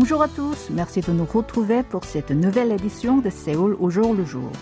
Bonjour 0.00 0.22
à 0.22 0.28
tous, 0.28 0.70
merci 0.70 1.00
de 1.00 1.10
nous 1.10 1.24
retrouver 1.24 1.82
pour 1.82 2.04
cette 2.04 2.30
nouvelle 2.30 2.70
édition 2.70 3.18
de 3.18 3.30
Séoul 3.30 3.76
au 3.80 3.90
jour 3.90 4.14
le 4.14 4.24
jour. 4.24 4.52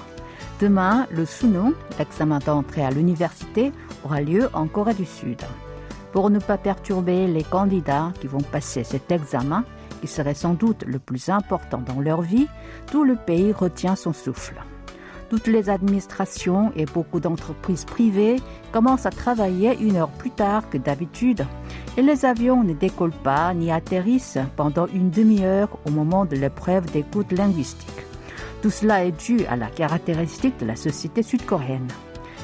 Demain, 0.63 1.07
le 1.11 1.27
Sunon, 1.27 1.75
l'examen 1.99 2.39
d'entrée 2.39 2.83
à 2.83 2.91
l'université, 2.91 3.71
aura 4.03 4.23
lieu 4.23 4.49
en 4.55 4.67
Corée 4.67 4.95
du 4.95 5.05
Sud. 5.05 5.43
Pour 6.13 6.31
ne 6.31 6.39
pas 6.39 6.57
perturber 6.57 7.27
les 7.27 7.43
candidats 7.43 8.15
qui 8.19 8.29
vont 8.29 8.41
passer 8.41 8.83
cet 8.83 9.13
examen, 9.13 9.67
qui 10.01 10.07
serait 10.07 10.33
sans 10.33 10.55
doute 10.55 10.85
le 10.87 10.99
plus 10.99 11.29
important 11.29 11.83
dans 11.87 12.01
leur 12.01 12.23
vie, 12.23 12.49
tout 12.91 13.05
le 13.05 13.17
pays 13.17 13.53
retient 13.53 13.95
son 13.95 14.15
souffle. 14.15 14.55
Toutes 15.29 15.49
les 15.49 15.69
administrations 15.71 16.71
et 16.77 16.85
beaucoup 16.85 17.19
d'entreprises 17.19 17.85
privées 17.85 18.37
commencent 18.71 19.07
à 19.07 19.11
travailler 19.11 19.77
une 19.81 19.97
heure 19.97 20.11
plus 20.11 20.31
tard 20.31 20.71
que 20.71 20.79
d'habitude 20.79 21.45
et 21.97 22.03
les 22.03 22.25
avions 22.25 22.63
ne 22.63 22.75
décollent 22.75 23.11
pas 23.11 23.53
ni 23.53 23.73
atterrissent 23.73 24.39
pendant 24.55 24.87
une 24.87 25.11
demi-heure 25.11 25.79
au 25.85 25.91
moment 25.91 26.27
de 26.27 26.37
l'épreuve 26.37 26.91
d'écoute 26.93 27.33
linguistique. 27.33 27.89
Tout 28.63 28.71
cela 28.71 29.05
est 29.05 29.13
dû 29.13 29.45
à 29.47 29.57
la 29.57 29.67
caractéristique 29.67 30.59
de 30.61 30.67
la 30.67 30.77
société 30.77 31.23
sud-coréenne. 31.23 31.89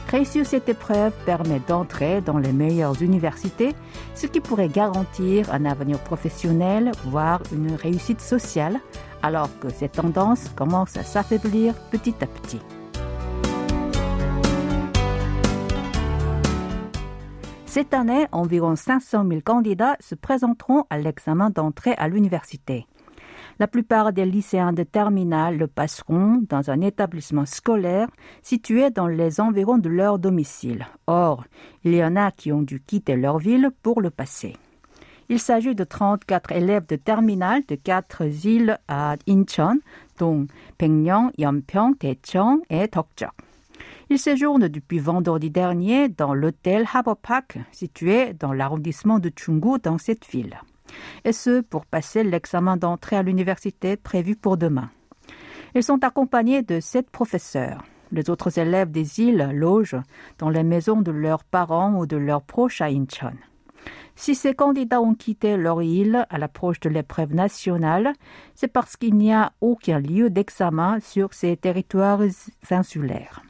Réussir 0.09 0.45
cette 0.45 0.69
épreuve 0.69 1.13
permet 1.25 1.61
d'entrer 1.67 2.21
dans 2.21 2.39
les 2.39 2.53
meilleures 2.53 3.01
universités, 3.01 3.75
ce 4.15 4.27
qui 4.27 4.41
pourrait 4.41 4.69
garantir 4.69 5.53
un 5.53 5.65
avenir 5.65 5.99
professionnel, 6.01 6.93
voire 7.07 7.41
une 7.53 7.75
réussite 7.75 8.21
sociale, 8.21 8.81
alors 9.23 9.49
que 9.61 9.69
cette 9.69 9.93
tendance 9.93 10.49
commence 10.51 10.97
à 10.97 11.03
s'affaiblir 11.03 11.75
petit 11.91 12.15
à 12.21 12.27
petit. 12.27 12.61
Cette 17.67 17.95
année, 17.95 18.27
environ 18.33 18.77
500 18.77 19.25
000 19.27 19.41
candidats 19.43 19.97
se 19.99 20.15
présenteront 20.15 20.85
à 20.91 20.99
l'examen 20.99 21.49
d'entrée 21.49 21.95
à 21.97 22.07
l'université. 22.07 22.87
La 23.59 23.67
plupart 23.67 24.13
des 24.13 24.27
lycéens 24.27 24.73
de 24.73 24.83
terminale 24.83 25.57
le 25.57 25.67
passeront 25.67 26.43
dans 26.49 26.71
un 26.71 26.81
établissement 26.81 27.47
scolaire 27.47 28.09
situé 28.43 28.91
dans 28.91 29.07
les 29.07 29.41
environs 29.41 29.79
de 29.79 29.89
leur 29.89 30.19
domicile. 30.19 30.87
Or, 31.07 31.45
il 31.85 31.95
y 31.95 32.05
en 32.05 32.17
a 32.17 32.31
qui 32.31 32.53
ont 32.53 32.63
dû 32.63 32.81
quitter 32.81 33.17
leur 33.17 33.39
ville 33.39 33.71
pour 33.83 34.01
le 34.01 34.11
passer. 34.11 34.57
Il 35.33 35.39
s'agit 35.39 35.75
de 35.75 35.83
34 35.83 36.53
élèves 36.53 36.87
de 36.87 36.97
terminale 36.97 37.63
de 37.67 37.75
quatre 37.75 38.23
îles 38.45 38.79
à 38.87 39.17
Incheon, 39.27 39.79
dont 40.19 40.47
Baekneung, 40.79 41.31
Yeonpyeong, 41.39 41.97
Daecheon 41.99 42.61
et 42.69 42.87
Dokjeok. 42.87 43.33
Ils 44.11 44.19
séjournent 44.19 44.69
depuis 44.69 44.99
vendredi 44.99 45.49
dernier 45.49 46.11
dans 46.11 46.35
l'hôtel 46.35 46.85
Harbour 46.93 47.17
Park, 47.17 47.57
situé 47.73 48.35
dans 48.35 48.53
l'arrondissement 48.53 49.21
de 49.21 49.33
Chunggu 49.35 49.79
dans 49.83 49.97
cette 49.97 50.27
ville. 50.27 50.61
Et 51.25 51.33
ce, 51.33 51.63
pour 51.63 51.87
passer 51.87 52.25
l'examen 52.25 52.77
d'entrée 52.77 53.17
à 53.17 53.23
l'université 53.23 53.97
prévu 53.97 54.37
pour 54.37 54.59
demain. 54.59 54.91
Ils 55.75 55.83
sont 55.83 56.05
accompagnés 56.05 56.61
de 56.61 56.79
sept 56.79 57.09
professeurs. 57.09 57.83
Les 58.11 58.29
autres 58.29 58.59
élèves 58.59 58.91
des 58.91 59.21
îles 59.21 59.49
logent 59.55 59.97
dans 60.37 60.51
les 60.51 60.63
maisons 60.63 61.01
de 61.01 61.11
leurs 61.11 61.45
parents 61.45 61.95
ou 61.95 62.05
de 62.05 62.19
leurs 62.19 62.43
proches 62.43 62.83
à 62.83 62.89
Incheon. 62.89 63.33
Si 64.15 64.35
ces 64.35 64.55
candidats 64.55 65.01
ont 65.01 65.15
quitté 65.15 65.57
leur 65.57 65.83
île 65.83 66.27
à 66.29 66.39
l'approche 66.39 66.81
de 66.81 66.89
l'épreuve 66.89 67.35
nationale, 67.35 68.13
c'est 68.55 68.69
parce 68.69 68.97
qu'il 68.97 69.15
n'y 69.15 69.33
a 69.33 69.53
aucun 69.61 69.99
lieu 69.99 70.31
d'examen 70.31 71.01
sur 71.01 71.35
ces 71.35 71.57
territoires 71.57 72.21
insulaires. 72.71 73.43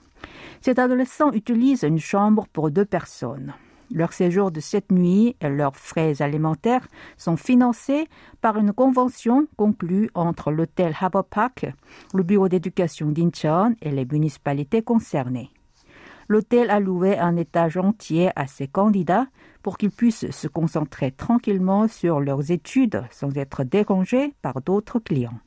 Ces 0.61 0.79
adolescents 0.79 1.33
utilisent 1.33 1.83
une 1.83 1.99
chambre 1.99 2.47
pour 2.53 2.71
deux 2.71 2.85
personnes. 2.85 3.53
Leur 3.95 4.15
séjour 4.15 4.51
de 4.51 4.61
cette 4.61 4.91
nuit 4.91 5.37
et 5.43 5.49
leurs 5.51 5.77
frais 5.77 6.23
alimentaires 6.23 6.89
sont 7.19 7.37
financés 7.37 8.09
par 8.41 8.57
une 8.57 8.73
convention 8.73 9.47
conclue 9.59 10.09
entre 10.15 10.51
l'hôtel 10.51 10.95
Harbour 10.99 11.25
Park, 11.25 11.67
le 12.15 12.23
bureau 12.23 12.49
d'éducation 12.49 13.09
d'Incheon 13.09 13.75
et 13.83 13.91
les 13.91 14.07
municipalités 14.07 14.81
concernées. 14.81 15.51
L'hôtel 16.29 16.71
a 16.71 16.81
loué 16.81 17.19
un 17.19 17.37
étage 17.37 17.77
entier 17.77 18.31
à 18.37 18.47
ses 18.47 18.69
candidats 18.69 19.27
pour 19.63 19.79
qu'ils 19.79 19.91
puissent 19.91 20.31
se 20.31 20.49
concentrer 20.49 21.11
tranquillement 21.11 21.89
sur 21.89 22.21
leurs 22.21 22.51
études 22.51 23.03
sans 23.11 23.37
être 23.37 23.65
dérangés 23.65 24.35
par 24.43 24.61
d'autres 24.61 24.99
clients. 24.99 25.39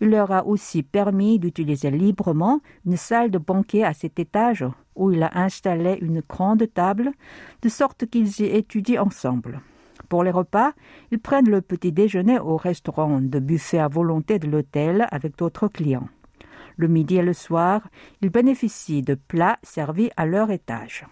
Il 0.00 0.10
leur 0.10 0.32
a 0.32 0.46
aussi 0.46 0.82
permis 0.82 1.38
d'utiliser 1.38 1.90
librement 1.90 2.60
une 2.86 2.96
salle 2.96 3.30
de 3.30 3.38
banquet 3.38 3.84
à 3.84 3.92
cet 3.92 4.18
étage 4.18 4.64
où 4.96 5.12
il 5.12 5.22
a 5.22 5.38
installé 5.38 5.98
une 6.00 6.22
grande 6.26 6.66
table 6.72 7.12
de 7.62 7.68
sorte 7.68 8.06
qu'ils 8.06 8.40
y 8.40 8.44
étudient 8.44 9.02
ensemble. 9.02 9.60
Pour 10.08 10.24
les 10.24 10.30
repas, 10.30 10.72
ils 11.10 11.20
prennent 11.20 11.50
le 11.50 11.60
petit 11.60 11.92
déjeuner 11.92 12.38
au 12.38 12.56
restaurant 12.56 13.20
de 13.20 13.38
buffet 13.38 13.78
à 13.78 13.88
volonté 13.88 14.38
de 14.38 14.48
l'hôtel 14.48 15.06
avec 15.10 15.36
d'autres 15.36 15.68
clients. 15.68 16.08
Le 16.80 16.88
midi 16.88 17.16
et 17.16 17.22
le 17.22 17.34
soir, 17.34 17.86
ils 18.22 18.30
bénéficient 18.30 19.02
de 19.02 19.14
plats 19.14 19.58
servis 19.62 20.08
à 20.16 20.24
leur 20.24 20.50
étage. 20.50 21.04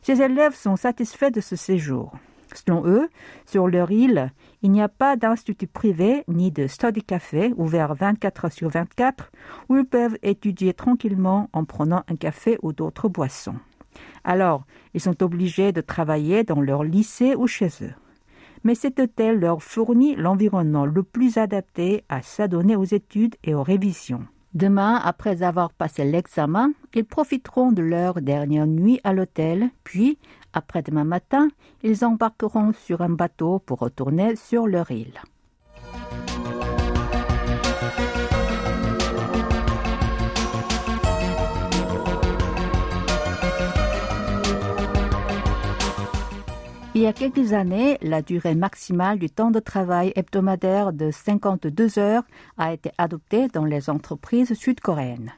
Ces 0.00 0.22
élèves 0.22 0.54
sont 0.54 0.76
satisfaits 0.76 1.32
de 1.32 1.40
ce 1.40 1.56
séjour. 1.56 2.12
Selon 2.54 2.86
eux, 2.86 3.08
sur 3.44 3.66
leur 3.66 3.90
île, 3.90 4.30
il 4.62 4.70
n'y 4.70 4.80
a 4.80 4.88
pas 4.88 5.16
d'institut 5.16 5.66
privé 5.66 6.22
ni 6.28 6.52
de 6.52 6.68
study 6.68 7.02
café 7.02 7.52
ouvert 7.56 7.96
24 7.96 8.44
heures 8.44 8.52
sur 8.52 8.68
24 8.68 9.32
où 9.68 9.76
ils 9.76 9.84
peuvent 9.84 10.18
étudier 10.22 10.72
tranquillement 10.72 11.50
en 11.52 11.64
prenant 11.64 12.04
un 12.06 12.14
café 12.14 12.56
ou 12.62 12.72
d'autres 12.72 13.08
boissons. 13.08 13.56
Alors, 14.22 14.62
ils 14.94 15.00
sont 15.00 15.20
obligés 15.20 15.72
de 15.72 15.80
travailler 15.80 16.44
dans 16.44 16.60
leur 16.60 16.84
lycée 16.84 17.34
ou 17.34 17.48
chez 17.48 17.70
eux. 17.80 17.94
Mais 18.62 18.76
cet 18.76 19.00
hôtel 19.00 19.40
leur 19.40 19.64
fournit 19.64 20.14
l'environnement 20.14 20.86
le 20.86 21.02
plus 21.02 21.38
adapté 21.38 22.04
à 22.08 22.22
s'adonner 22.22 22.76
aux 22.76 22.84
études 22.84 23.34
et 23.42 23.52
aux 23.52 23.64
révisions? 23.64 24.28
Demain, 24.54 24.96
après 25.02 25.42
avoir 25.42 25.72
passé 25.72 26.04
l'examen, 26.04 26.72
ils 26.94 27.06
profiteront 27.06 27.72
de 27.72 27.82
leur 27.82 28.20
dernière 28.20 28.66
nuit 28.66 29.00
à 29.02 29.14
l'hôtel, 29.14 29.70
puis, 29.82 30.18
après-demain 30.52 31.04
matin, 31.04 31.48
ils 31.82 32.04
embarqueront 32.04 32.74
sur 32.74 33.00
un 33.00 33.08
bateau 33.08 33.60
pour 33.60 33.78
retourner 33.78 34.36
sur 34.36 34.66
leur 34.66 34.90
île. 34.90 35.18
Il 46.94 47.00
y 47.00 47.06
a 47.06 47.14
quelques 47.14 47.54
années, 47.54 47.96
la 48.02 48.20
durée 48.20 48.54
maximale 48.54 49.18
du 49.18 49.30
temps 49.30 49.50
de 49.50 49.60
travail 49.60 50.12
hebdomadaire 50.14 50.92
de 50.92 51.10
52 51.10 51.98
heures 51.98 52.24
a 52.58 52.74
été 52.74 52.90
adoptée 52.98 53.48
dans 53.48 53.64
les 53.64 53.88
entreprises 53.88 54.52
sud-coréennes. 54.52 55.32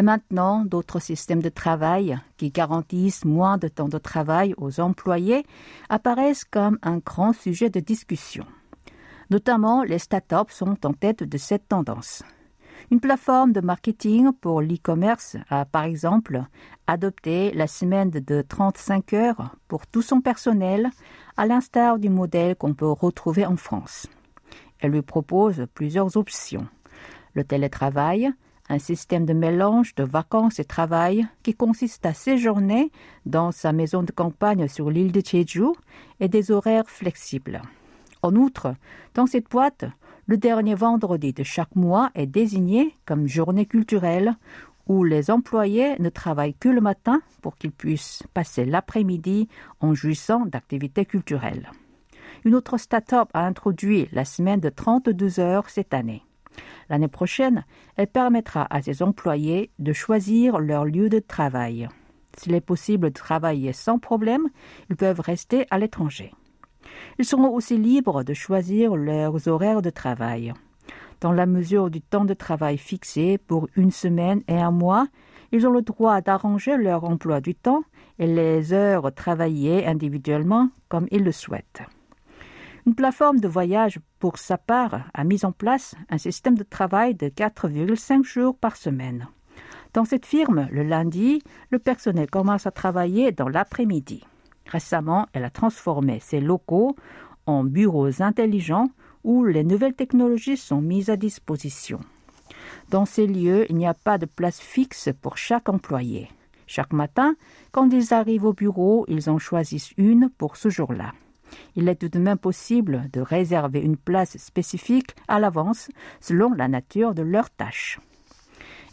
Maintenant, 0.00 0.64
d'autres 0.64 1.00
systèmes 1.00 1.42
de 1.42 1.48
travail 1.48 2.16
qui 2.36 2.50
garantissent 2.50 3.24
moins 3.24 3.58
de 3.58 3.66
temps 3.66 3.88
de 3.88 3.98
travail 3.98 4.54
aux 4.58 4.78
employés 4.78 5.44
apparaissent 5.88 6.44
comme 6.44 6.78
un 6.82 6.98
grand 6.98 7.32
sujet 7.32 7.68
de 7.68 7.80
discussion. 7.80 8.46
Notamment, 9.28 9.82
les 9.82 9.98
startups 9.98 10.52
sont 10.52 10.86
en 10.86 10.92
tête 10.92 11.24
de 11.24 11.36
cette 11.36 11.66
tendance. 11.66 12.22
Une 12.92 13.00
plateforme 13.00 13.52
de 13.52 13.62
marketing 13.62 14.32
pour 14.38 14.60
l'e-commerce 14.60 15.38
a 15.48 15.64
par 15.64 15.84
exemple 15.84 16.42
adopté 16.86 17.50
la 17.52 17.66
semaine 17.66 18.10
de 18.10 18.42
35 18.46 19.14
heures 19.14 19.56
pour 19.66 19.86
tout 19.86 20.02
son 20.02 20.20
personnel, 20.20 20.90
à 21.38 21.46
l'instar 21.46 21.98
du 21.98 22.10
modèle 22.10 22.54
qu'on 22.54 22.74
peut 22.74 22.90
retrouver 22.90 23.46
en 23.46 23.56
France. 23.56 24.08
Elle 24.78 24.90
lui 24.90 25.00
propose 25.00 25.64
plusieurs 25.72 26.18
options. 26.18 26.66
Le 27.32 27.44
télétravail, 27.44 28.30
un 28.68 28.78
système 28.78 29.24
de 29.24 29.32
mélange 29.32 29.94
de 29.94 30.04
vacances 30.04 30.58
et 30.58 30.64
travail 30.66 31.26
qui 31.42 31.54
consiste 31.54 32.04
à 32.04 32.12
séjourner 32.12 32.92
dans 33.24 33.52
sa 33.52 33.72
maison 33.72 34.02
de 34.02 34.12
campagne 34.12 34.68
sur 34.68 34.90
l'île 34.90 35.12
de 35.12 35.22
Jeju 35.24 35.68
et 36.20 36.28
des 36.28 36.50
horaires 36.50 36.90
flexibles. 36.90 37.62
En 38.20 38.36
outre, 38.36 38.74
dans 39.14 39.26
cette 39.26 39.48
boîte, 39.48 39.86
le 40.26 40.36
dernier 40.36 40.74
vendredi 40.74 41.32
de 41.32 41.42
chaque 41.42 41.74
mois 41.74 42.10
est 42.14 42.26
désigné 42.26 42.96
comme 43.06 43.26
journée 43.26 43.66
culturelle 43.66 44.36
où 44.86 45.04
les 45.04 45.30
employés 45.30 45.96
ne 45.98 46.08
travaillent 46.08 46.54
que 46.54 46.68
le 46.68 46.80
matin 46.80 47.22
pour 47.40 47.56
qu'ils 47.56 47.72
puissent 47.72 48.22
passer 48.34 48.64
l'après-midi 48.64 49.48
en 49.80 49.94
jouissant 49.94 50.46
d'activités 50.46 51.06
culturelles. 51.06 51.70
Une 52.44 52.54
autre 52.54 52.76
start-up 52.76 53.28
a 53.34 53.46
introduit 53.46 54.08
la 54.12 54.24
semaine 54.24 54.60
de 54.60 54.68
32 54.68 55.40
heures 55.40 55.70
cette 55.70 55.94
année. 55.94 56.22
L'année 56.88 57.08
prochaine, 57.08 57.64
elle 57.96 58.08
permettra 58.08 58.66
à 58.70 58.82
ses 58.82 59.02
employés 59.02 59.70
de 59.78 59.92
choisir 59.92 60.58
leur 60.58 60.84
lieu 60.84 61.08
de 61.08 61.20
travail. 61.20 61.88
S'il 62.36 62.54
est 62.54 62.60
possible 62.60 63.10
de 63.10 63.14
travailler 63.14 63.72
sans 63.72 63.98
problème, 63.98 64.48
ils 64.90 64.96
peuvent 64.96 65.20
rester 65.20 65.66
à 65.70 65.78
l'étranger. 65.78 66.32
Ils 67.18 67.24
seront 67.24 67.54
aussi 67.54 67.76
libres 67.76 68.24
de 68.24 68.34
choisir 68.34 68.96
leurs 68.96 69.48
horaires 69.48 69.82
de 69.82 69.90
travail. 69.90 70.52
Dans 71.20 71.32
la 71.32 71.46
mesure 71.46 71.90
du 71.90 72.00
temps 72.00 72.24
de 72.24 72.34
travail 72.34 72.78
fixé 72.78 73.38
pour 73.38 73.68
une 73.76 73.92
semaine 73.92 74.42
et 74.48 74.58
un 74.58 74.72
mois, 74.72 75.06
ils 75.52 75.66
ont 75.66 75.70
le 75.70 75.82
droit 75.82 76.20
d'arranger 76.20 76.76
leur 76.76 77.04
emploi 77.04 77.40
du 77.40 77.54
temps 77.54 77.84
et 78.18 78.26
les 78.26 78.72
heures 78.72 79.14
travaillées 79.14 79.86
individuellement 79.86 80.70
comme 80.88 81.06
ils 81.10 81.22
le 81.22 81.32
souhaitent. 81.32 81.82
Une 82.86 82.96
plateforme 82.96 83.38
de 83.38 83.46
voyage, 83.46 84.00
pour 84.18 84.38
sa 84.38 84.58
part, 84.58 85.02
a 85.14 85.22
mis 85.22 85.44
en 85.44 85.52
place 85.52 85.94
un 86.10 86.18
système 86.18 86.56
de 86.56 86.64
travail 86.64 87.14
de 87.14 87.28
4,5 87.28 88.24
jours 88.24 88.56
par 88.56 88.76
semaine. 88.76 89.28
Dans 89.94 90.04
cette 90.04 90.26
firme, 90.26 90.68
le 90.72 90.82
lundi, 90.82 91.42
le 91.70 91.78
personnel 91.78 92.28
commence 92.28 92.66
à 92.66 92.72
travailler 92.72 93.30
dans 93.30 93.48
l'après-midi. 93.48 94.24
Récemment, 94.72 95.26
elle 95.32 95.44
a 95.44 95.50
transformé 95.50 96.18
ses 96.20 96.40
locaux 96.40 96.96
en 97.46 97.62
bureaux 97.62 98.22
intelligents 98.22 98.88
où 99.22 99.44
les 99.44 99.64
nouvelles 99.64 99.94
technologies 99.94 100.56
sont 100.56 100.80
mises 100.80 101.10
à 101.10 101.16
disposition. 101.16 102.00
Dans 102.90 103.04
ces 103.04 103.26
lieux, 103.26 103.66
il 103.70 103.76
n'y 103.76 103.86
a 103.86 103.94
pas 103.94 104.18
de 104.18 104.26
place 104.26 104.60
fixe 104.60 105.10
pour 105.20 105.36
chaque 105.36 105.68
employé. 105.68 106.28
Chaque 106.66 106.92
matin, 106.92 107.34
quand 107.70 107.90
ils 107.90 108.14
arrivent 108.14 108.46
au 108.46 108.54
bureau, 108.54 109.04
ils 109.08 109.28
en 109.30 109.38
choisissent 109.38 109.92
une 109.96 110.30
pour 110.38 110.56
ce 110.56 110.70
jour-là 110.70 111.12
il 111.76 111.88
est 111.88 111.96
tout 111.96 112.08
de 112.08 112.18
même 112.18 112.38
possible 112.38 113.08
de 113.12 113.20
réserver 113.20 113.80
une 113.80 113.96
place 113.96 114.36
spécifique 114.38 115.14
à 115.28 115.38
l'avance 115.38 115.88
selon 116.20 116.52
la 116.52 116.68
nature 116.68 117.14
de 117.14 117.22
leur 117.22 117.50
tâche. 117.50 118.00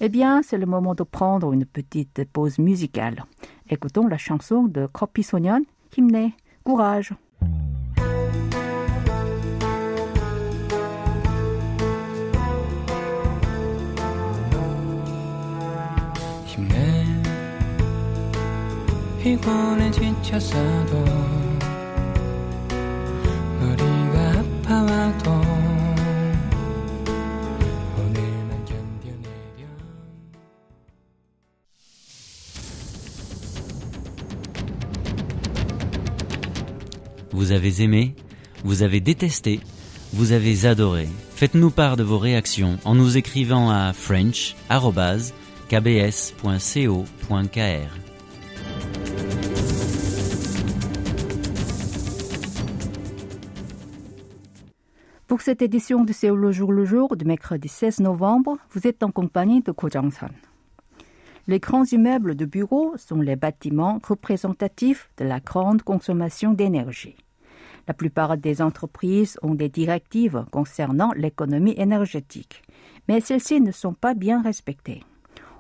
Eh 0.02 0.10
bien, 0.10 0.42
c'est 0.42 0.58
le 0.58 0.66
moment 0.66 0.96
de 0.96 1.04
prendre 1.04 1.52
une 1.52 1.66
petite 1.66 2.24
pause 2.32 2.58
musicale. 2.58 3.26
Écoutons 3.72 4.08
la 4.08 4.18
chanson 4.18 4.64
de 4.64 4.88
Kropi 4.88 5.22
Sonyon, 5.22 5.64
Himne, 5.96 6.32
Courage. 6.64 7.14
Avez 37.60 37.84
aimé, 37.84 38.16
vous 38.64 38.84
avez 38.84 39.02
détesté, 39.02 39.60
vous 40.14 40.32
avez 40.32 40.66
adoré. 40.66 41.10
Faites-nous 41.36 41.72
part 41.72 41.98
de 41.98 42.04
vos 42.04 42.18
réactions 42.18 42.80
en 42.86 42.96
nous 42.96 43.18
écrivant 43.18 43.70
à 43.70 43.92
french.kbs.co.kr. 43.92 44.70
Pour 55.28 55.42
cette 55.42 55.62
édition 55.62 56.06
de 56.06 56.14
Séoul 56.14 56.40
le 56.40 56.52
jour 56.54 56.72
le 56.72 56.86
jour 56.86 57.18
du 57.18 57.26
mercredi 57.26 57.68
16 57.68 58.00
novembre, 58.00 58.58
vous 58.72 58.88
êtes 58.88 59.04
en 59.04 59.12
compagnie 59.12 59.62
de 59.62 59.74
Ko 59.74 59.90
Jong-san. 59.90 60.32
Les 61.48 61.60
grands 61.60 61.86
immeubles 61.86 62.36
de 62.36 62.46
bureaux 62.46 62.94
sont 62.96 63.20
les 63.20 63.36
bâtiments 63.36 64.00
représentatifs 64.08 65.10
de 65.18 65.26
la 65.26 65.42
grande 65.42 65.82
consommation 65.82 66.54
d'énergie. 66.54 67.18
La 67.90 67.94
plupart 67.94 68.38
des 68.38 68.62
entreprises 68.62 69.38
ont 69.42 69.56
des 69.56 69.68
directives 69.68 70.46
concernant 70.52 71.12
l'économie 71.18 71.76
énergétique, 71.78 72.62
mais 73.10 73.20
celles-ci 73.20 73.60
ne 73.60 73.72
sont 73.72 73.94
pas 73.94 74.14
bien 74.14 74.42
respectées 74.42 75.04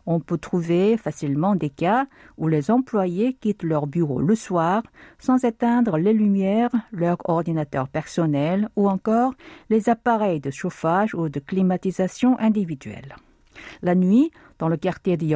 on 0.09 0.19
peut 0.19 0.39
trouver 0.39 0.97
facilement 0.97 1.55
des 1.55 1.69
cas 1.69 2.07
où 2.37 2.47
les 2.47 2.71
employés 2.71 3.33
quittent 3.33 3.61
leur 3.61 3.85
bureau 3.85 4.19
le 4.19 4.33
soir 4.33 4.81
sans 5.19 5.43
éteindre 5.43 5.99
les 5.99 6.13
lumières, 6.13 6.71
leur 6.91 7.17
ordinateur 7.25 7.87
personnel 7.87 8.69
ou 8.75 8.89
encore 8.89 9.33
les 9.69 9.87
appareils 9.87 10.39
de 10.39 10.49
chauffage 10.49 11.13
ou 11.13 11.29
de 11.29 11.39
climatisation 11.39 12.39
individuels. 12.39 13.15
La 13.83 13.93
nuit, 13.93 14.31
dans 14.57 14.67
le 14.67 14.77
quartier 14.77 15.15
de 15.15 15.27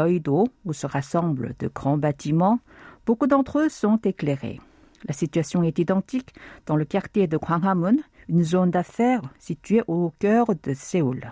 où 0.66 0.74
se 0.74 0.88
rassemblent 0.88 1.54
de 1.60 1.68
grands 1.68 2.00
bâtiments, 2.00 2.60
beaucoup 3.06 3.28
d'entre 3.28 3.60
eux 3.60 3.70
sont 3.70 3.98
éclairés. 3.98 4.60
La 5.06 5.14
situation 5.14 5.64
est 5.64 5.80
identique 5.80 6.34
dans 6.66 6.76
le 6.76 6.86
quartier 6.86 7.28
de 7.28 7.38
Gwanghwamun, 7.38 7.98
une 8.30 8.44
zone 8.44 8.72
d'affaires 8.72 9.22
située 9.38 9.82
au 9.88 10.14
cœur 10.20 10.48
de 10.64 10.74
Séoul. 10.74 11.32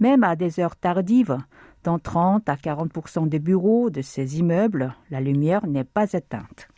Même 0.00 0.24
à 0.24 0.36
des 0.36 0.60
heures 0.60 0.76
tardives, 0.76 1.38
dans 1.84 1.98
30 1.98 2.48
à 2.48 2.56
40% 2.56 3.28
des 3.28 3.38
bureaux 3.38 3.90
de 3.90 4.02
ces 4.02 4.38
immeubles, 4.38 4.94
la 5.10 5.20
lumière 5.20 5.66
n'est 5.66 5.84
pas 5.84 6.12
éteinte. 6.12 6.68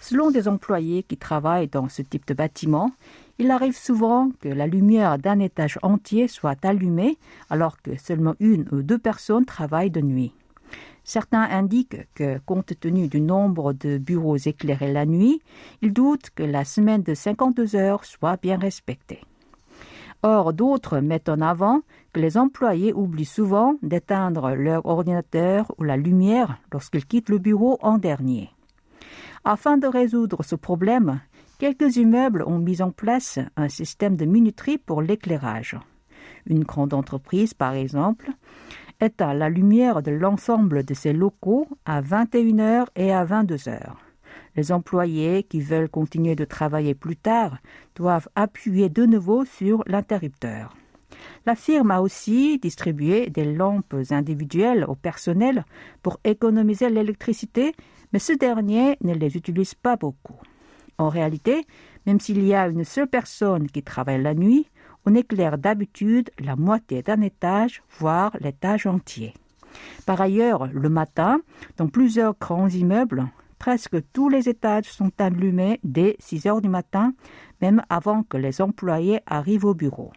Selon 0.00 0.30
des 0.30 0.48
employés 0.48 1.02
qui 1.02 1.18
travaillent 1.18 1.68
dans 1.68 1.90
ce 1.90 2.00
type 2.00 2.26
de 2.26 2.32
bâtiment, 2.32 2.90
il 3.38 3.50
arrive 3.50 3.76
souvent 3.76 4.30
que 4.40 4.48
la 4.48 4.66
lumière 4.66 5.18
d'un 5.18 5.38
étage 5.38 5.78
entier 5.82 6.26
soit 6.26 6.64
allumée 6.64 7.18
alors 7.50 7.82
que 7.82 7.98
seulement 7.98 8.34
une 8.40 8.66
ou 8.72 8.82
deux 8.82 8.98
personnes 8.98 9.44
travaillent 9.44 9.90
de 9.90 10.00
nuit. 10.00 10.32
Certains 11.10 11.42
indiquent 11.42 12.06
que, 12.14 12.38
compte 12.46 12.78
tenu 12.78 13.08
du 13.08 13.20
nombre 13.20 13.72
de 13.72 13.98
bureaux 13.98 14.36
éclairés 14.36 14.92
la 14.92 15.06
nuit, 15.06 15.42
ils 15.82 15.92
doutent 15.92 16.30
que 16.30 16.44
la 16.44 16.64
semaine 16.64 17.02
de 17.02 17.14
52 17.14 17.74
heures 17.74 18.04
soit 18.04 18.40
bien 18.40 18.56
respectée. 18.56 19.18
Or, 20.22 20.52
d'autres 20.52 21.00
mettent 21.00 21.28
en 21.28 21.40
avant 21.40 21.80
que 22.12 22.20
les 22.20 22.38
employés 22.38 22.92
oublient 22.92 23.24
souvent 23.24 23.74
d'éteindre 23.82 24.50
leur 24.50 24.86
ordinateur 24.86 25.72
ou 25.78 25.82
la 25.82 25.96
lumière 25.96 26.58
lorsqu'ils 26.72 27.06
quittent 27.06 27.30
le 27.30 27.38
bureau 27.38 27.76
en 27.82 27.98
dernier. 27.98 28.50
Afin 29.42 29.78
de 29.78 29.88
résoudre 29.88 30.44
ce 30.44 30.54
problème, 30.54 31.20
quelques 31.58 31.96
immeubles 31.96 32.44
ont 32.46 32.60
mis 32.60 32.82
en 32.82 32.92
place 32.92 33.40
un 33.56 33.68
système 33.68 34.14
de 34.14 34.26
minuterie 34.26 34.78
pour 34.78 35.02
l'éclairage. 35.02 35.76
Une 36.46 36.62
grande 36.62 36.94
entreprise, 36.94 37.52
par 37.52 37.72
exemple, 37.74 38.30
éteint 39.00 39.34
la 39.34 39.48
lumière 39.48 40.02
de 40.02 40.10
l'ensemble 40.10 40.84
de 40.84 40.94
ses 40.94 41.12
locaux 41.12 41.68
à 41.84 42.02
21h 42.02 42.86
et 42.96 43.12
à 43.12 43.24
22h. 43.24 43.92
Les 44.56 44.72
employés 44.72 45.42
qui 45.44 45.60
veulent 45.60 45.88
continuer 45.88 46.34
de 46.34 46.44
travailler 46.44 46.94
plus 46.94 47.16
tard 47.16 47.58
doivent 47.94 48.28
appuyer 48.34 48.88
de 48.88 49.06
nouveau 49.06 49.44
sur 49.44 49.82
l'interrupteur. 49.86 50.74
La 51.46 51.54
firme 51.54 51.90
a 51.90 52.00
aussi 52.00 52.58
distribué 52.58 53.30
des 53.30 53.44
lampes 53.44 53.96
individuelles 54.10 54.84
au 54.88 54.94
personnel 54.94 55.64
pour 56.02 56.18
économiser 56.24 56.90
l'électricité, 56.90 57.74
mais 58.12 58.18
ce 58.18 58.32
dernier 58.32 58.96
ne 59.02 59.14
les 59.14 59.36
utilise 59.36 59.74
pas 59.74 59.96
beaucoup. 59.96 60.38
En 60.98 61.08
réalité, 61.08 61.64
même 62.06 62.20
s'il 62.20 62.44
y 62.46 62.54
a 62.54 62.68
une 62.68 62.84
seule 62.84 63.08
personne 63.08 63.68
qui 63.68 63.82
travaille 63.82 64.22
la 64.22 64.34
nuit, 64.34 64.68
on 65.06 65.14
éclaire 65.14 65.58
d'habitude 65.58 66.30
la 66.38 66.56
moitié 66.56 67.02
d'un 67.02 67.20
étage, 67.20 67.82
voire 67.98 68.36
l'étage 68.40 68.86
entier. 68.86 69.34
Par 70.06 70.20
ailleurs, 70.20 70.66
le 70.66 70.88
matin, 70.88 71.40
dans 71.76 71.88
plusieurs 71.88 72.34
grands 72.38 72.68
immeubles, 72.68 73.26
presque 73.58 73.96
tous 74.12 74.28
les 74.28 74.48
étages 74.48 74.90
sont 74.90 75.12
allumés 75.18 75.80
dès 75.84 76.16
6 76.18 76.46
heures 76.46 76.60
du 76.60 76.68
matin, 76.68 77.12
même 77.60 77.82
avant 77.88 78.22
que 78.22 78.36
les 78.36 78.60
employés 78.60 79.20
arrivent 79.26 79.66
au 79.66 79.74
bureau. 79.74 80.12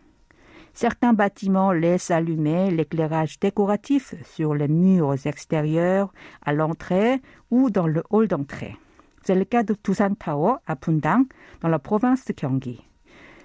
Certains 0.74 1.14
bâtiments 1.14 1.72
laissent 1.72 2.10
allumer 2.10 2.72
l'éclairage 2.72 3.40
décoratif 3.40 4.16
sur 4.24 4.56
les 4.56 4.68
murs 4.68 5.28
extérieurs, 5.28 6.12
à 6.44 6.52
l'entrée 6.52 7.22
ou 7.52 7.70
dans 7.70 7.86
le 7.86 8.04
hall 8.10 8.28
d'entrée. 8.28 8.76
C'est 9.24 9.36
le 9.36 9.46
cas 9.46 9.64
de 9.64 9.76
Tusan 9.76 10.16
Tower 10.16 10.56
à 10.66 10.76
Pundang, 10.76 11.26
dans 11.62 11.70
la 11.70 11.80
province 11.80 12.26
de 12.26 12.34
Gyeonggi. 12.36 12.82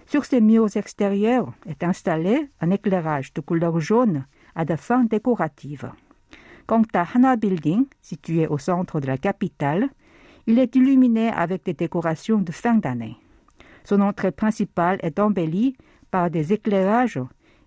Sur 0.09 0.25
ces 0.25 0.41
murs 0.41 0.75
extérieurs 0.75 1.53
est 1.67 1.85
installé 1.85 2.49
un 2.63 2.71
éclairage 2.71 3.35
de 3.35 3.43
couleur 3.43 3.79
jaune 3.79 4.25
à 4.55 4.65
des 4.65 4.79
fins 4.79 5.05
décoratives. 5.05 5.91
Quant 6.67 6.83
à 6.95 7.05
Hana 7.15 7.37
Building, 7.37 7.85
situé 8.01 8.47
au 8.47 8.57
centre 8.57 9.01
de 9.01 9.07
la 9.07 9.19
capitale, 9.19 9.91
il 10.47 10.59
est 10.59 10.75
illuminé 10.75 11.29
avec 11.29 11.67
des 11.67 11.75
décorations 11.75 12.39
de 12.39 12.53
fin 12.53 12.77
d'année. 12.77 13.19
Son 13.85 14.01
entrée 14.01 14.31
principale 14.31 14.99
est 15.03 15.19
embellie 15.19 15.77
par 16.11 16.31
des 16.31 16.55
éclairages 16.55 17.21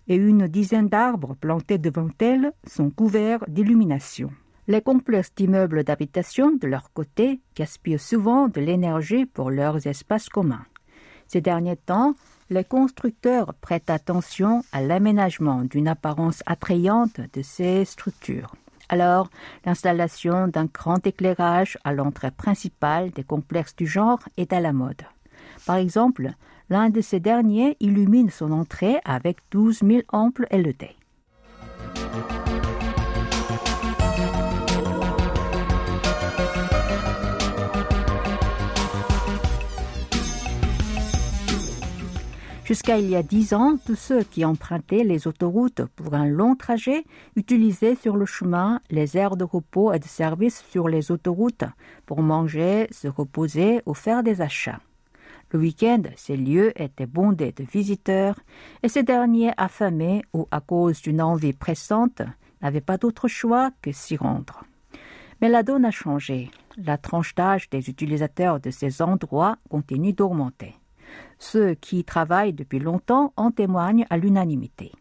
et 0.08 0.16
une 0.16 0.48
dizaine 0.48 0.88
d'arbres 0.88 1.36
plantés 1.36 1.78
devant 1.78 2.08
elle 2.18 2.52
sont 2.66 2.90
couverts 2.90 3.44
d'illumination. 3.46 4.32
Les 4.66 4.82
complexes 4.82 5.32
d'immeubles 5.36 5.84
d'habitation, 5.84 6.50
de 6.50 6.66
leur 6.66 6.92
côté, 6.92 7.40
gaspillent 7.54 8.00
souvent 8.00 8.48
de 8.48 8.60
l'énergie 8.60 9.26
pour 9.26 9.52
leurs 9.52 9.86
espaces 9.86 10.28
communs. 10.28 10.66
Ces 11.32 11.40
derniers 11.40 11.76
temps, 11.76 12.12
les 12.50 12.62
constructeurs 12.62 13.54
prêtent 13.54 13.88
attention 13.88 14.62
à 14.70 14.82
l'aménagement 14.82 15.62
d'une 15.62 15.88
apparence 15.88 16.42
attrayante 16.44 17.22
de 17.32 17.40
ces 17.40 17.86
structures. 17.86 18.54
Alors, 18.90 19.30
l'installation 19.64 20.46
d'un 20.48 20.66
grand 20.66 21.06
éclairage 21.06 21.78
à 21.84 21.94
l'entrée 21.94 22.32
principale 22.32 23.12
des 23.12 23.24
complexes 23.24 23.74
du 23.74 23.86
genre 23.86 24.18
est 24.36 24.52
à 24.52 24.60
la 24.60 24.74
mode. 24.74 25.00
Par 25.64 25.76
exemple, 25.76 26.32
l'un 26.68 26.90
de 26.90 27.00
ces 27.00 27.18
derniers 27.18 27.78
illumine 27.80 28.28
son 28.28 28.52
entrée 28.52 28.98
avec 29.06 29.38
12 29.52 29.78
000 29.78 30.02
amples 30.08 30.46
LED. 30.50 30.90
Jusqu'à 42.72 42.96
il 42.96 43.10
y 43.10 43.16
a 43.16 43.22
dix 43.22 43.52
ans, 43.52 43.76
tous 43.84 43.96
ceux 43.96 44.22
qui 44.22 44.46
empruntaient 44.46 45.04
les 45.04 45.28
autoroutes 45.28 45.84
pour 45.94 46.14
un 46.14 46.24
long 46.24 46.56
trajet 46.56 47.04
utilisaient 47.36 47.96
sur 47.96 48.16
le 48.16 48.24
chemin 48.24 48.80
les 48.88 49.18
aires 49.18 49.36
de 49.36 49.44
repos 49.44 49.92
et 49.92 49.98
de 49.98 50.06
service 50.06 50.64
sur 50.70 50.88
les 50.88 51.10
autoroutes 51.10 51.64
pour 52.06 52.22
manger, 52.22 52.86
se 52.90 53.08
reposer 53.08 53.82
ou 53.84 53.92
faire 53.92 54.22
des 54.22 54.40
achats. 54.40 54.80
Le 55.50 55.58
week-end, 55.58 56.00
ces 56.16 56.34
lieux 56.34 56.72
étaient 56.80 57.04
bondés 57.04 57.52
de 57.52 57.62
visiteurs 57.62 58.40
et 58.82 58.88
ces 58.88 59.02
derniers 59.02 59.52
affamés 59.58 60.22
ou 60.32 60.48
à 60.50 60.60
cause 60.60 61.02
d'une 61.02 61.20
envie 61.20 61.52
pressante 61.52 62.22
n'avaient 62.62 62.80
pas 62.80 62.96
d'autre 62.96 63.28
choix 63.28 63.70
que 63.82 63.92
s'y 63.92 64.16
rendre. 64.16 64.64
Mais 65.42 65.50
la 65.50 65.62
donne 65.62 65.84
a 65.84 65.90
changé. 65.90 66.50
La 66.78 66.96
tranche 66.96 67.34
d'âge 67.34 67.68
des 67.68 67.90
utilisateurs 67.90 68.60
de 68.60 68.70
ces 68.70 69.02
endroits 69.02 69.58
continue 69.68 70.14
d'augmenter. 70.14 70.74
Ceux 71.38 71.74
qui 71.74 72.04
travaillent 72.04 72.52
depuis 72.52 72.78
longtemps 72.78 73.32
en 73.36 73.50
témoignent 73.50 74.06
à 74.10 74.16
l'unanimité. 74.16 74.92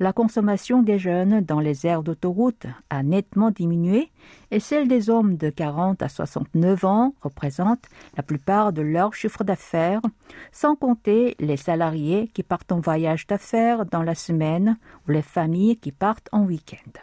La 0.00 0.14
consommation 0.14 0.82
des 0.82 0.98
jeunes 0.98 1.42
dans 1.42 1.60
les 1.60 1.86
aires 1.86 2.02
d'autoroute 2.02 2.64
a 2.88 3.02
nettement 3.02 3.50
diminué 3.50 4.08
et 4.50 4.58
celle 4.58 4.88
des 4.88 5.10
hommes 5.10 5.36
de 5.36 5.50
40 5.50 6.00
à 6.00 6.08
69 6.08 6.86
ans 6.86 7.14
représente 7.20 7.84
la 8.16 8.22
plupart 8.22 8.72
de 8.72 8.80
leur 8.80 9.14
chiffre 9.14 9.44
d'affaires, 9.44 10.00
sans 10.52 10.74
compter 10.74 11.36
les 11.38 11.58
salariés 11.58 12.30
qui 12.32 12.42
partent 12.42 12.72
en 12.72 12.80
voyage 12.80 13.26
d'affaires 13.26 13.84
dans 13.84 14.02
la 14.02 14.14
semaine 14.14 14.78
ou 15.06 15.12
les 15.12 15.20
familles 15.20 15.76
qui 15.76 15.92
partent 15.92 16.30
en 16.32 16.44
week-end. 16.44 16.98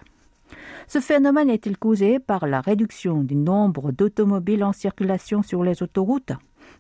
Ce 0.87 0.99
phénomène 0.99 1.51
est-il 1.51 1.77
causé 1.77 2.17
par 2.17 2.47
la 2.47 2.61
réduction 2.61 3.21
du 3.21 3.35
nombre 3.35 3.91
d'automobiles 3.91 4.63
en 4.63 4.73
circulation 4.73 5.43
sur 5.43 5.63
les 5.63 5.83
autoroutes? 5.83 6.31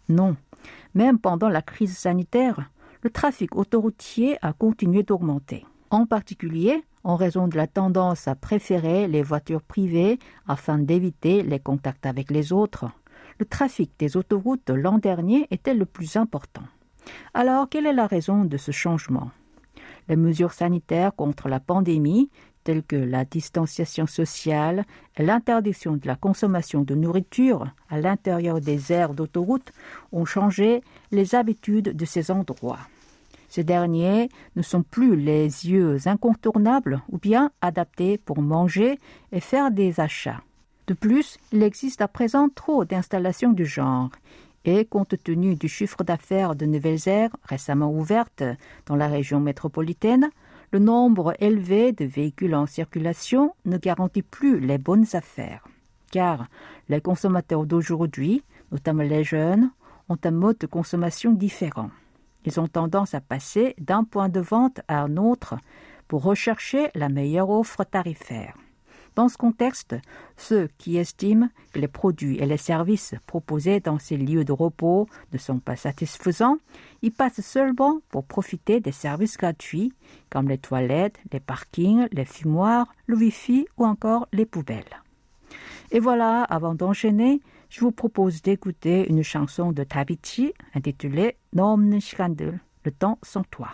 Non. 0.09 0.35
Même 0.97 1.19
pendant 1.19 1.47
la 1.47 1.61
crise 1.61 1.95
sanitaire, 1.95 2.71
le 3.03 3.11
trafic 3.11 3.55
autoroutier 3.55 4.39
a 4.41 4.51
continué 4.51 5.03
d'augmenter. 5.03 5.63
En 5.91 6.07
particulier, 6.07 6.83
en 7.03 7.15
raison 7.15 7.47
de 7.47 7.55
la 7.55 7.67
tendance 7.67 8.27
à 8.27 8.33
préférer 8.33 9.07
les 9.07 9.21
voitures 9.21 9.61
privées 9.61 10.17
afin 10.47 10.79
d'éviter 10.79 11.43
les 11.43 11.59
contacts 11.59 12.07
avec 12.07 12.31
les 12.31 12.51
autres, 12.51 12.89
le 13.37 13.45
trafic 13.45 13.91
des 13.99 14.17
autoroutes 14.17 14.71
l'an 14.71 14.97
dernier 14.97 15.45
était 15.51 15.75
le 15.75 15.85
plus 15.85 16.15
important. 16.15 16.63
Alors, 17.35 17.69
quelle 17.69 17.85
est 17.85 17.93
la 17.93 18.07
raison 18.07 18.43
de 18.43 18.57
ce 18.57 18.71
changement? 18.71 19.29
Les 20.09 20.15
mesures 20.15 20.53
sanitaires 20.53 21.15
contre 21.15 21.49
la 21.49 21.59
pandémie 21.59 22.29
telles 22.63 22.83
que 22.83 22.97
la 22.97 23.23
distanciation 23.23 24.07
sociale 24.07 24.83
et 25.15 25.23
l'interdiction 25.23 25.95
de 25.95 26.05
la 26.05 26.17
consommation 26.17 26.81
de 26.81 26.95
nourriture 26.95 27.67
à 27.89 28.01
l'intérieur 28.01 28.59
des 28.59 28.91
aires 28.91 29.13
d'autoroute 29.13 29.71
ont 30.11 30.25
changé 30.25 30.81
les 31.11 31.33
habitudes 31.33 31.95
de 31.95 32.05
ces 32.05 32.29
endroits. 32.29 32.79
Ces 33.47 33.63
derniers 33.63 34.27
ne 34.57 34.61
sont 34.61 34.83
plus 34.83 35.15
les 35.15 35.45
yeux 35.45 36.07
incontournables 36.07 37.01
ou 37.09 37.17
bien 37.17 37.51
adaptés 37.61 38.17
pour 38.17 38.41
manger 38.41 38.99
et 39.31 39.39
faire 39.39 39.71
des 39.71 40.01
achats. 40.01 40.41
De 40.87 40.93
plus, 40.93 41.37
il 41.51 41.63
existe 41.63 42.01
à 42.01 42.07
présent 42.07 42.49
trop 42.49 42.83
d'installations 42.83 43.53
du 43.53 43.65
genre 43.65 44.09
et 44.67 44.83
compte 44.83 45.15
tenu 45.23 45.55
du 45.55 45.69
chiffre 45.69 46.03
d'affaires 46.03 46.53
de 46.53 46.65
nouvelles 46.65 47.07
aires 47.07 47.35
récemment 47.43 47.89
ouvertes 47.89 48.43
dans 48.85 48.97
la 48.97 49.07
région 49.07 49.39
métropolitaine, 49.39 50.29
le 50.71 50.79
nombre 50.79 51.33
élevé 51.39 51.93
de 51.93 52.03
véhicules 52.03 52.53
en 52.53 52.65
circulation 52.65 53.55
ne 53.63 53.77
garantit 53.77 54.21
plus 54.21 54.59
les 54.59 54.77
bonnes 54.77 55.05
affaires, 55.13 55.65
car 56.11 56.47
les 56.89 56.99
consommateurs 56.99 57.65
d'aujourd'hui, 57.65 58.43
notamment 58.73 59.03
les 59.03 59.23
jeunes, 59.23 59.71
ont 60.09 60.17
un 60.25 60.31
mode 60.31 60.57
de 60.57 60.67
consommation 60.67 61.31
différent. 61.31 61.89
Ils 62.43 62.59
ont 62.59 62.67
tendance 62.67 63.13
à 63.13 63.21
passer 63.21 63.73
d'un 63.79 64.03
point 64.03 64.27
de 64.27 64.41
vente 64.41 64.81
à 64.89 64.99
un 64.99 65.15
autre 65.15 65.55
pour 66.09 66.23
rechercher 66.23 66.89
la 66.93 67.07
meilleure 67.07 67.49
offre 67.49 67.85
tarifaire. 67.85 68.53
Dans 69.17 69.29
ce 69.29 69.37
contexte, 69.37 69.95
ceux 70.37 70.69
qui 70.77 70.97
estiment 70.97 71.49
que 71.73 71.79
les 71.79 71.87
produits 71.87 72.37
et 72.37 72.45
les 72.45 72.55
services 72.55 73.15
proposés 73.25 73.79
dans 73.79 73.97
ces 73.97 74.15
lieux 74.15 74.45
de 74.45 74.51
repos 74.51 75.07
ne 75.33 75.39
sont 75.39 75.57
pas 75.57 75.75
satisfaisants, 75.75 76.59
y 77.01 77.09
passent 77.09 77.41
seulement 77.41 77.99
pour 78.09 78.25
profiter 78.25 78.79
des 78.79 78.91
services 78.91 79.35
gratuits 79.35 79.91
comme 80.29 80.47
les 80.47 80.59
toilettes, 80.59 81.19
les 81.31 81.39
parkings, 81.39 82.07
les 82.11 82.25
fumoirs, 82.25 82.93
le 83.07 83.17
Wi-Fi 83.17 83.65
ou 83.77 83.87
encore 83.87 84.27
les 84.33 84.45
poubelles. 84.45 85.01
Et 85.89 85.99
voilà, 85.99 86.43
avant 86.43 86.75
d'enchaîner, 86.75 87.41
je 87.71 87.79
vous 87.79 87.91
propose 87.91 88.43
d'écouter 88.43 89.09
une 89.09 89.23
chanson 89.23 89.71
de 89.71 89.83
Tabichi 89.83 90.53
intitulée 90.75 91.37
Nom 91.53 91.77
le 91.77 92.91
temps 92.91 93.17
sans 93.23 93.43
toi. 93.45 93.69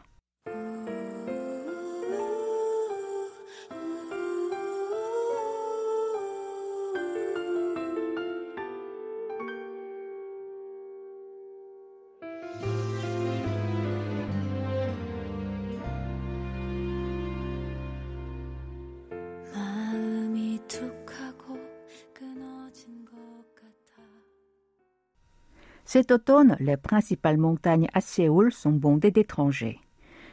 Cet 25.85 26.11
automne, 26.11 26.55
les 26.59 26.77
principales 26.77 27.37
montagnes 27.37 27.89
à 27.93 28.01
Séoul 28.01 28.51
sont 28.51 28.71
bondées 28.71 29.11
d'étrangers. 29.11 29.79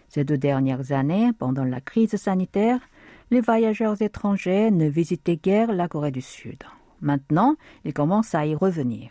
Ces 0.09 0.25
deux 0.25 0.39
dernières 0.39 0.93
années, 0.93 1.33
pendant 1.33 1.65
la 1.65 1.81
crise 1.81 2.17
sanitaire, 2.17 2.81
les 3.31 3.41
voyageurs 3.41 4.01
étrangers 4.03 4.71
ne 4.71 4.89
visitaient 4.89 5.37
guère 5.37 5.73
la 5.73 5.89
Corée 5.89 6.11
du 6.11 6.21
Sud. 6.21 6.63
Maintenant, 7.01 7.57
ils 7.85 7.95
commencent 7.95 8.35
à 8.35 8.47
y 8.47 8.55
revenir. 8.55 9.11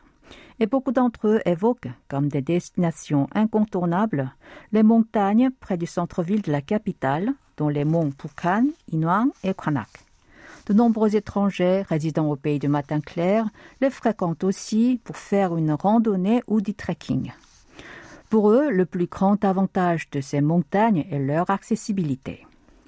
Et 0.60 0.68
beaucoup 0.68 0.92
d'entre 0.92 1.28
eux 1.28 1.40
évoquent 1.46 1.90
comme 2.10 2.28
des 2.28 2.42
destinations 2.42 3.28
incontournables 3.34 4.34
les 4.72 4.84
montagnes 4.84 5.52
près 5.60 5.78
du 5.78 5.86
centre-ville 5.86 6.42
de 6.42 6.52
la 6.52 6.62
capitale, 6.62 7.34
dont 7.58 7.70
les 7.70 7.86
monts 7.86 8.12
Pukhan, 8.12 8.68
Inwang 8.94 9.30
et 9.44 9.54
Kwanak. 9.54 10.09
De 10.70 10.76
nombreux 10.76 11.16
étrangers 11.16 11.82
résidant 11.82 12.30
au 12.30 12.36
pays 12.36 12.60
du 12.60 12.68
matin 12.68 13.02
clair 13.02 13.50
les 13.82 13.90
fréquentent 13.90 14.44
aussi 14.44 15.02
pour 15.04 15.18
faire 15.18 15.58
une 15.58 15.72
randonnée 15.72 16.44
ou 16.46 16.62
du 16.62 16.76
trekking. 16.76 17.32
Pour 18.30 18.52
eux, 18.52 18.70
le 18.70 18.86
plus 18.86 19.08
grand 19.08 19.44
avantage 19.44 20.12
de 20.12 20.22
ces 20.22 20.42
montagnes 20.42 21.08
est 21.10 21.18
leur 21.18 21.50
accessibilité. 21.50 22.46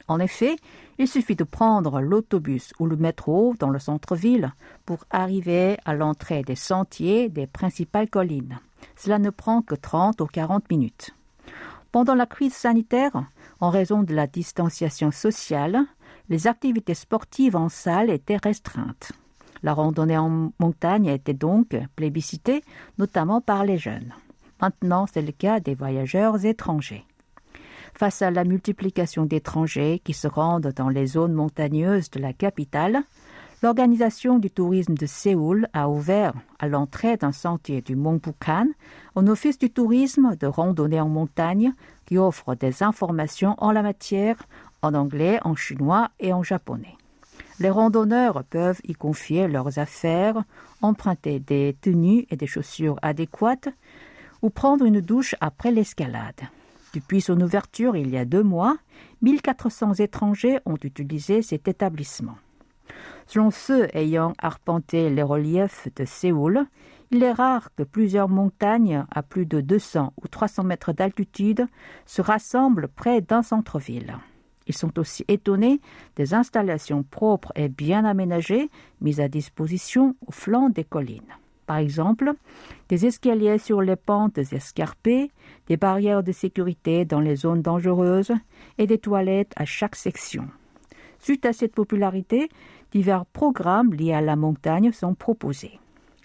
En 0.07 0.19
effet, 0.19 0.57
il 0.99 1.07
suffit 1.07 1.35
de 1.35 1.43
prendre 1.43 2.01
l'autobus 2.01 2.71
ou 2.79 2.85
le 2.85 2.97
métro 2.97 3.55
dans 3.57 3.71
le 3.71 3.79
centre-ville 3.79 4.53
pour 4.85 5.05
arriver 5.09 5.77
à 5.83 5.95
l'entrée 5.95 6.43
des 6.43 6.55
sentiers 6.55 7.29
des 7.29 7.47
principales 7.47 8.11
collines. 8.11 8.59
Cela 8.95 9.17
ne 9.17 9.31
prend 9.31 9.63
que 9.63 9.73
30 9.73 10.21
ou 10.21 10.27
40 10.27 10.69
minutes. 10.69 11.15
Pendant 11.91 12.13
la 12.13 12.27
crise 12.27 12.53
sanitaire, 12.53 13.25
en 13.59 13.71
raison 13.71 14.03
de 14.03 14.13
la 14.13 14.27
distanciation 14.27 15.09
sociale, 15.09 15.79
les 16.31 16.47
activités 16.47 16.93
sportives 16.93 17.57
en 17.57 17.67
salle 17.67 18.09
étaient 18.09 18.39
restreintes. 18.41 19.11
La 19.63 19.73
randonnée 19.73 20.17
en 20.17 20.53
montagne 20.59 21.07
était 21.07 21.33
donc 21.33 21.75
plébiscitée, 21.97 22.63
notamment 22.97 23.41
par 23.41 23.65
les 23.65 23.77
jeunes. 23.77 24.13
Maintenant, 24.61 25.07
c'est 25.11 25.21
le 25.21 25.33
cas 25.33 25.59
des 25.59 25.75
voyageurs 25.75 26.45
étrangers. 26.45 27.03
Face 27.93 28.21
à 28.21 28.31
la 28.31 28.45
multiplication 28.45 29.25
d'étrangers 29.25 30.01
qui 30.05 30.13
se 30.13 30.29
rendent 30.29 30.71
dans 30.73 30.87
les 30.87 31.05
zones 31.05 31.33
montagneuses 31.33 32.09
de 32.11 32.21
la 32.21 32.31
capitale, 32.31 33.01
l'organisation 33.61 34.39
du 34.39 34.49
tourisme 34.49 34.93
de 34.93 35.05
Séoul 35.07 35.67
a 35.73 35.89
ouvert 35.89 36.33
à 36.59 36.69
l'entrée 36.69 37.17
d'un 37.17 37.33
sentier 37.33 37.81
du 37.81 37.97
Mont 37.97 38.21
Bukhan 38.23 38.67
un 39.17 39.27
office 39.27 39.59
du 39.59 39.69
tourisme 39.69 40.37
de 40.39 40.47
randonnée 40.47 41.01
en 41.01 41.09
montagne 41.09 41.73
qui 42.05 42.17
offre 42.17 42.55
des 42.55 42.83
informations 42.83 43.55
en 43.57 43.73
la 43.73 43.81
matière 43.81 44.37
en 44.81 44.93
anglais, 44.93 45.39
en 45.43 45.55
chinois 45.55 46.09
et 46.19 46.33
en 46.33 46.43
japonais. 46.43 46.95
Les 47.59 47.69
randonneurs 47.69 48.43
peuvent 48.43 48.81
y 48.83 48.93
confier 48.93 49.47
leurs 49.47 49.77
affaires, 49.77 50.43
emprunter 50.81 51.39
des 51.39 51.75
tenues 51.79 52.25
et 52.29 52.35
des 52.35 52.47
chaussures 52.47 52.97
adéquates, 53.01 53.69
ou 54.41 54.49
prendre 54.49 54.85
une 54.85 55.01
douche 55.01 55.35
après 55.39 55.71
l'escalade. 55.71 56.41
Depuis 56.93 57.21
son 57.21 57.39
ouverture 57.39 57.95
il 57.95 58.09
y 58.09 58.17
a 58.17 58.25
deux 58.25 58.43
mois, 58.43 58.77
1400 59.21 59.93
étrangers 59.99 60.59
ont 60.65 60.77
utilisé 60.81 61.41
cet 61.41 61.67
établissement. 61.67 62.37
Selon 63.27 63.51
ceux 63.51 63.87
ayant 63.95 64.33
arpenté 64.39 65.09
les 65.09 65.23
reliefs 65.23 65.87
de 65.95 66.03
Séoul, 66.03 66.65
il 67.11 67.23
est 67.23 67.31
rare 67.31 67.69
que 67.75 67.83
plusieurs 67.83 68.29
montagnes 68.29 69.05
à 69.11 69.21
plus 69.21 69.45
de 69.45 69.61
200 69.61 70.13
ou 70.21 70.27
300 70.27 70.63
mètres 70.63 70.93
d'altitude 70.93 71.67
se 72.05 72.21
rassemblent 72.21 72.87
près 72.87 73.21
d'un 73.21 73.43
centre-ville. 73.43 74.17
Ils 74.67 74.75
sont 74.75 74.99
aussi 74.99 75.25
étonnés 75.27 75.81
des 76.15 76.33
installations 76.33 77.03
propres 77.03 77.51
et 77.55 77.69
bien 77.69 78.05
aménagées 78.05 78.69
mises 79.01 79.19
à 79.19 79.27
disposition 79.27 80.15
au 80.27 80.31
flanc 80.31 80.69
des 80.69 80.83
collines. 80.83 81.21
Par 81.65 81.77
exemple, 81.77 82.33
des 82.89 83.05
escaliers 83.05 83.57
sur 83.57 83.81
les 83.81 83.95
pentes 83.95 84.37
escarpées, 84.37 85.31
des 85.67 85.77
barrières 85.77 86.23
de 86.23 86.31
sécurité 86.31 87.05
dans 87.05 87.21
les 87.21 87.37
zones 87.37 87.61
dangereuses 87.61 88.33
et 88.77 88.87
des 88.87 88.97
toilettes 88.97 89.53
à 89.55 89.65
chaque 89.65 89.95
section. 89.95 90.47
Suite 91.19 91.45
à 91.45 91.53
cette 91.53 91.73
popularité, 91.73 92.49
divers 92.91 93.25
programmes 93.25 93.93
liés 93.93 94.13
à 94.13 94.21
la 94.21 94.35
montagne 94.35 94.91
sont 94.91 95.13
proposés. 95.13 95.79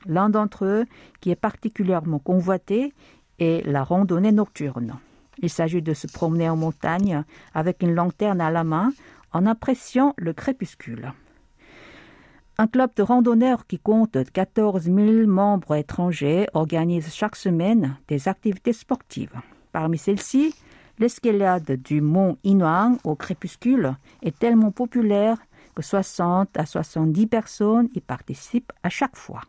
L'un 0.06 0.30
d'entre 0.30 0.64
eux, 0.64 0.84
qui 1.20 1.30
est 1.30 1.36
particulièrement 1.36 2.18
convoité, 2.18 2.92
est 3.38 3.64
la 3.66 3.84
randonnée 3.84 4.32
nocturne. 4.32 4.98
Il 5.38 5.50
s'agit 5.50 5.82
de 5.82 5.94
se 5.94 6.06
promener 6.06 6.48
en 6.48 6.56
montagne 6.56 7.24
avec 7.54 7.82
une 7.82 7.94
lanterne 7.94 8.40
à 8.40 8.50
la 8.50 8.64
main 8.64 8.92
en 9.32 9.46
appréciant 9.46 10.14
le 10.16 10.32
crépuscule. 10.32 11.12
Un 12.58 12.68
club 12.68 12.90
de 12.96 13.02
randonneurs 13.02 13.66
qui 13.66 13.78
compte 13.78 14.16
14 14.32 14.84
000 14.84 15.26
membres 15.26 15.74
étrangers 15.74 16.46
organise 16.54 17.12
chaque 17.12 17.36
semaine 17.36 17.98
des 18.08 18.28
activités 18.28 18.72
sportives. 18.72 19.38
Parmi 19.72 19.98
celles-ci, 19.98 20.54
l'escalade 20.98 21.70
du 21.82 22.00
mont 22.00 22.38
Inuang 22.44 22.96
au 23.04 23.14
crépuscule 23.14 23.94
est 24.22 24.38
tellement 24.38 24.70
populaire 24.70 25.36
que 25.74 25.82
60 25.82 26.56
à 26.56 26.64
70 26.64 27.26
personnes 27.26 27.88
y 27.94 28.00
participent 28.00 28.72
à 28.82 28.88
chaque 28.88 29.16
fois. 29.16 29.42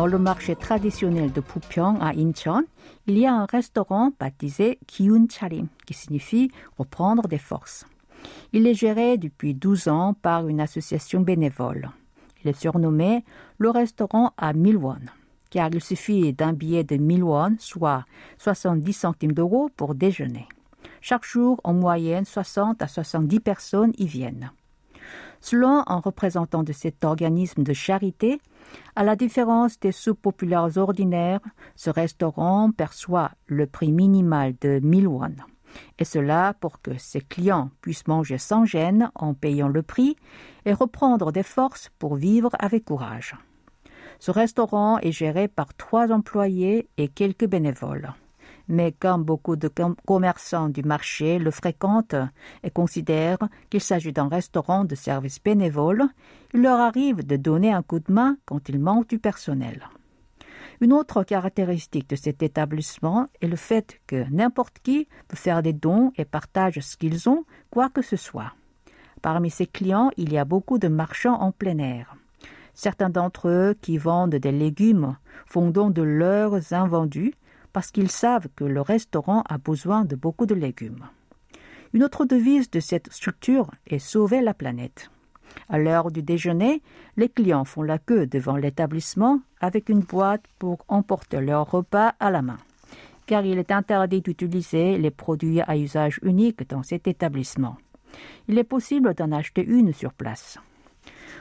Dans 0.00 0.06
le 0.06 0.18
marché 0.18 0.56
traditionnel 0.56 1.30
de 1.30 1.42
Pupyeong 1.42 1.98
à 2.00 2.12
Incheon, 2.16 2.64
il 3.06 3.18
y 3.18 3.26
a 3.26 3.34
un 3.34 3.44
restaurant 3.44 4.12
baptisé 4.18 4.78
Kiun 4.86 5.26
Charim, 5.28 5.66
qui 5.84 5.92
signifie 5.92 6.50
reprendre 6.78 7.28
des 7.28 7.36
forces. 7.36 7.84
Il 8.54 8.66
est 8.66 8.72
géré 8.72 9.18
depuis 9.18 9.52
12 9.52 9.88
ans 9.88 10.14
par 10.14 10.48
une 10.48 10.62
association 10.62 11.20
bénévole. 11.20 11.90
Il 12.42 12.48
est 12.48 12.58
surnommé 12.58 13.26
le 13.58 13.68
restaurant 13.68 14.32
à 14.38 14.54
1000 14.54 14.78
won, 14.78 15.00
car 15.50 15.68
il 15.70 15.82
suffit 15.82 16.32
d'un 16.32 16.54
billet 16.54 16.82
de 16.82 16.96
1000 16.96 17.22
won, 17.22 17.56
soit 17.58 18.06
70 18.38 18.94
centimes 18.94 19.32
d'euros 19.32 19.68
pour 19.76 19.94
déjeuner. 19.94 20.48
Chaque 21.02 21.26
jour, 21.26 21.60
en 21.62 21.74
moyenne, 21.74 22.24
60 22.24 22.80
à 22.80 22.88
70 22.88 23.40
personnes 23.40 23.92
y 23.98 24.06
viennent. 24.06 24.50
Selon 25.40 25.82
un 25.86 26.00
représentant 26.00 26.62
de 26.62 26.72
cet 26.72 27.04
organisme 27.04 27.62
de 27.62 27.72
charité, 27.72 28.40
à 28.94 29.04
la 29.04 29.16
différence 29.16 29.80
des 29.80 29.92
soupes 29.92 30.20
populaires 30.20 30.76
ordinaires, 30.76 31.40
ce 31.76 31.90
restaurant 31.90 32.70
perçoit 32.70 33.30
le 33.46 33.66
prix 33.66 33.90
minimal 33.90 34.54
de 34.60 34.80
1000 34.82 35.08
won. 35.08 35.34
Et 35.98 36.04
cela 36.04 36.54
pour 36.60 36.82
que 36.82 36.98
ses 36.98 37.20
clients 37.20 37.70
puissent 37.80 38.06
manger 38.06 38.38
sans 38.38 38.64
gêne 38.64 39.10
en 39.14 39.34
payant 39.34 39.68
le 39.68 39.82
prix 39.82 40.16
et 40.66 40.72
reprendre 40.72 41.32
des 41.32 41.42
forces 41.42 41.90
pour 41.98 42.16
vivre 42.16 42.50
avec 42.58 42.84
courage. 42.84 43.34
Ce 44.18 44.30
restaurant 44.30 44.98
est 44.98 45.12
géré 45.12 45.48
par 45.48 45.72
trois 45.74 46.12
employés 46.12 46.88
et 46.98 47.08
quelques 47.08 47.46
bénévoles 47.46 48.12
mais 48.70 48.92
comme 48.92 49.24
beaucoup 49.24 49.56
de 49.56 49.68
commerçants 50.06 50.68
du 50.68 50.82
marché 50.82 51.38
le 51.38 51.50
fréquentent 51.50 52.14
et 52.62 52.70
considèrent 52.70 53.48
qu'il 53.68 53.80
s'agit 53.80 54.12
d'un 54.12 54.28
restaurant 54.28 54.84
de 54.84 54.94
service 54.94 55.42
bénévole, 55.42 56.04
il 56.54 56.62
leur 56.62 56.78
arrive 56.78 57.26
de 57.26 57.36
donner 57.36 57.72
un 57.72 57.82
coup 57.82 57.98
de 57.98 58.12
main 58.12 58.36
quand 58.46 58.68
il 58.68 58.78
manque 58.78 59.08
du 59.08 59.18
personnel. 59.18 59.88
Une 60.80 60.92
autre 60.92 61.24
caractéristique 61.24 62.08
de 62.08 62.16
cet 62.16 62.42
établissement 62.42 63.26
est 63.42 63.48
le 63.48 63.56
fait 63.56 64.00
que 64.06 64.24
n'importe 64.30 64.78
qui 64.82 65.08
peut 65.28 65.36
faire 65.36 65.62
des 65.62 65.74
dons 65.74 66.12
et 66.16 66.24
partage 66.24 66.78
ce 66.80 66.96
qu'ils 66.96 67.28
ont, 67.28 67.44
quoi 67.70 67.90
que 67.90 68.02
ce 68.02 68.16
soit. 68.16 68.54
Parmi 69.20 69.50
ses 69.50 69.66
clients, 69.66 70.10
il 70.16 70.32
y 70.32 70.38
a 70.38 70.46
beaucoup 70.46 70.78
de 70.78 70.88
marchands 70.88 71.38
en 71.40 71.52
plein 71.52 71.78
air. 71.78 72.14
Certains 72.72 73.10
d'entre 73.10 73.48
eux 73.48 73.74
qui 73.82 73.98
vendent 73.98 74.36
des 74.36 74.52
légumes 74.52 75.16
font 75.44 75.70
don 75.70 75.90
de 75.90 76.02
leurs 76.02 76.72
invendus 76.72 77.34
parce 77.72 77.90
qu'ils 77.90 78.10
savent 78.10 78.48
que 78.56 78.64
le 78.64 78.80
restaurant 78.80 79.42
a 79.48 79.58
besoin 79.58 80.04
de 80.04 80.16
beaucoup 80.16 80.46
de 80.46 80.54
légumes. 80.54 81.06
Une 81.92 82.04
autre 82.04 82.24
devise 82.24 82.70
de 82.70 82.80
cette 82.80 83.12
structure 83.12 83.70
est 83.86 83.98
sauver 83.98 84.40
la 84.40 84.54
planète. 84.54 85.10
À 85.68 85.78
l'heure 85.78 86.10
du 86.10 86.22
déjeuner, 86.22 86.82
les 87.16 87.28
clients 87.28 87.64
font 87.64 87.82
la 87.82 87.98
queue 87.98 88.26
devant 88.26 88.56
l'établissement 88.56 89.40
avec 89.60 89.88
une 89.88 90.00
boîte 90.00 90.44
pour 90.58 90.84
emporter 90.88 91.40
leur 91.40 91.70
repas 91.70 92.14
à 92.20 92.30
la 92.30 92.42
main, 92.42 92.58
car 93.26 93.44
il 93.44 93.58
est 93.58 93.72
interdit 93.72 94.20
d'utiliser 94.20 94.98
les 94.98 95.10
produits 95.10 95.60
à 95.60 95.76
usage 95.76 96.20
unique 96.22 96.68
dans 96.68 96.84
cet 96.84 97.08
établissement. 97.08 97.76
Il 98.48 98.58
est 98.58 98.64
possible 98.64 99.14
d'en 99.14 99.32
acheter 99.32 99.64
une 99.64 99.92
sur 99.92 100.12
place. 100.12 100.58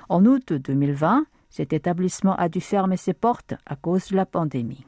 En 0.07 0.25
août 0.25 0.53
2020, 0.53 1.25
cet 1.51 1.73
établissement 1.73 2.35
a 2.35 2.49
dû 2.49 2.61
fermer 2.61 2.97
ses 2.97 3.13
portes 3.13 3.53
à 3.65 3.75
cause 3.75 4.09
de 4.09 4.15
la 4.15 4.25
pandémie 4.25 4.85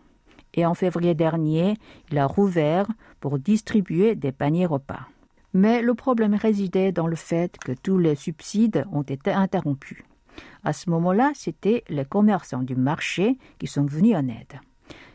et 0.54 0.66
en 0.66 0.74
février 0.74 1.14
dernier, 1.14 1.76
il 2.12 2.18
a 2.18 2.28
rouvert 2.28 2.88
pour 3.20 3.40
distribuer 3.40 4.16
des 4.16 4.32
paniers 4.32 4.66
repas. 4.66 5.08
Mais 5.54 5.82
le 5.82 5.94
problème 5.94 6.36
résidait 6.36 6.92
dans 6.92 7.08
le 7.08 7.16
fait 7.16 7.58
que 7.58 7.72
tous 7.72 7.98
les 7.98 8.16
subsides 8.16 8.86
ont 8.92 9.02
été 9.02 9.32
interrompus. 9.32 10.04
À 10.64 10.74
ce 10.74 10.90
moment-là, 10.90 11.32
c'était 11.36 11.84
les 11.90 12.06
commerçants 12.06 12.64
du 12.64 12.76
marché 12.76 13.38
qui 13.60 13.68
sont 13.68 13.86
venus 13.86 14.16
en 14.16 14.28
aide. 14.28 14.60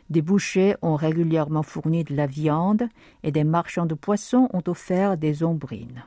Des 0.09 0.21
bouchers 0.21 0.75
ont 0.81 0.95
régulièrement 0.95 1.63
fourni 1.63 2.03
de 2.03 2.15
la 2.15 2.27
viande 2.27 2.87
et 3.23 3.31
des 3.31 3.43
marchands 3.43 3.85
de 3.85 3.95
poissons 3.95 4.47
ont 4.53 4.63
offert 4.67 5.17
des 5.17 5.43
ombrines. 5.43 6.03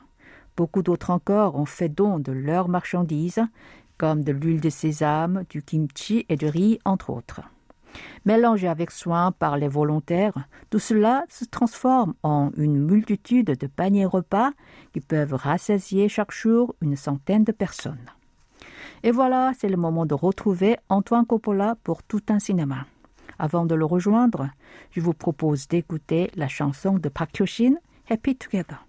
Beaucoup 0.57 0.81
d'autres 0.81 1.11
encore 1.11 1.55
ont 1.55 1.65
fait 1.65 1.89
don 1.89 2.19
de 2.19 2.31
leurs 2.31 2.67
marchandises, 2.67 3.41
comme 3.97 4.23
de 4.23 4.31
l'huile 4.31 4.61
de 4.61 4.69
sésame, 4.69 5.43
du 5.49 5.61
kimchi 5.61 6.25
et 6.29 6.35
du 6.35 6.47
riz, 6.47 6.79
entre 6.85 7.11
autres. 7.11 7.41
Mélangé 8.25 8.67
avec 8.67 8.91
soin 8.91 9.31
par 9.31 9.57
les 9.57 9.67
volontaires, 9.67 10.47
tout 10.69 10.79
cela 10.79 11.23
se 11.29 11.45
transforme 11.45 12.13
en 12.23 12.51
une 12.57 12.77
multitude 12.77 13.57
de 13.57 13.67
paniers 13.67 14.05
repas 14.05 14.51
qui 14.93 15.01
peuvent 15.01 15.33
rassasier 15.33 16.09
chaque 16.09 16.31
jour 16.31 16.75
une 16.81 16.95
centaine 16.95 17.43
de 17.43 17.51
personnes. 17.51 18.09
Et 19.03 19.11
voilà, 19.11 19.51
c'est 19.57 19.69
le 19.69 19.77
moment 19.77 20.05
de 20.05 20.13
retrouver 20.13 20.77
Antoine 20.89 21.25
Coppola 21.25 21.75
pour 21.83 22.03
tout 22.03 22.21
un 22.29 22.39
cinéma. 22.39 22.85
Avant 23.39 23.65
de 23.65 23.73
le 23.73 23.85
rejoindre, 23.85 24.49
je 24.91 25.01
vous 25.01 25.13
propose 25.13 25.67
d'écouter 25.67 26.29
la 26.35 26.47
chanson 26.47 26.99
de 26.99 27.09
Park 27.09 27.41
Happy 28.09 28.35
Together. 28.35 28.85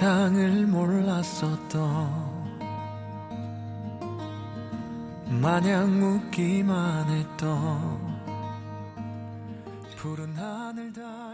세상을 0.00 0.66
몰랐었던 0.66 1.78
마냥 5.42 6.02
웃기만 6.02 7.06
했던 7.10 8.00
푸른 9.96 10.34
하늘 10.34 10.90
닮 10.94 11.29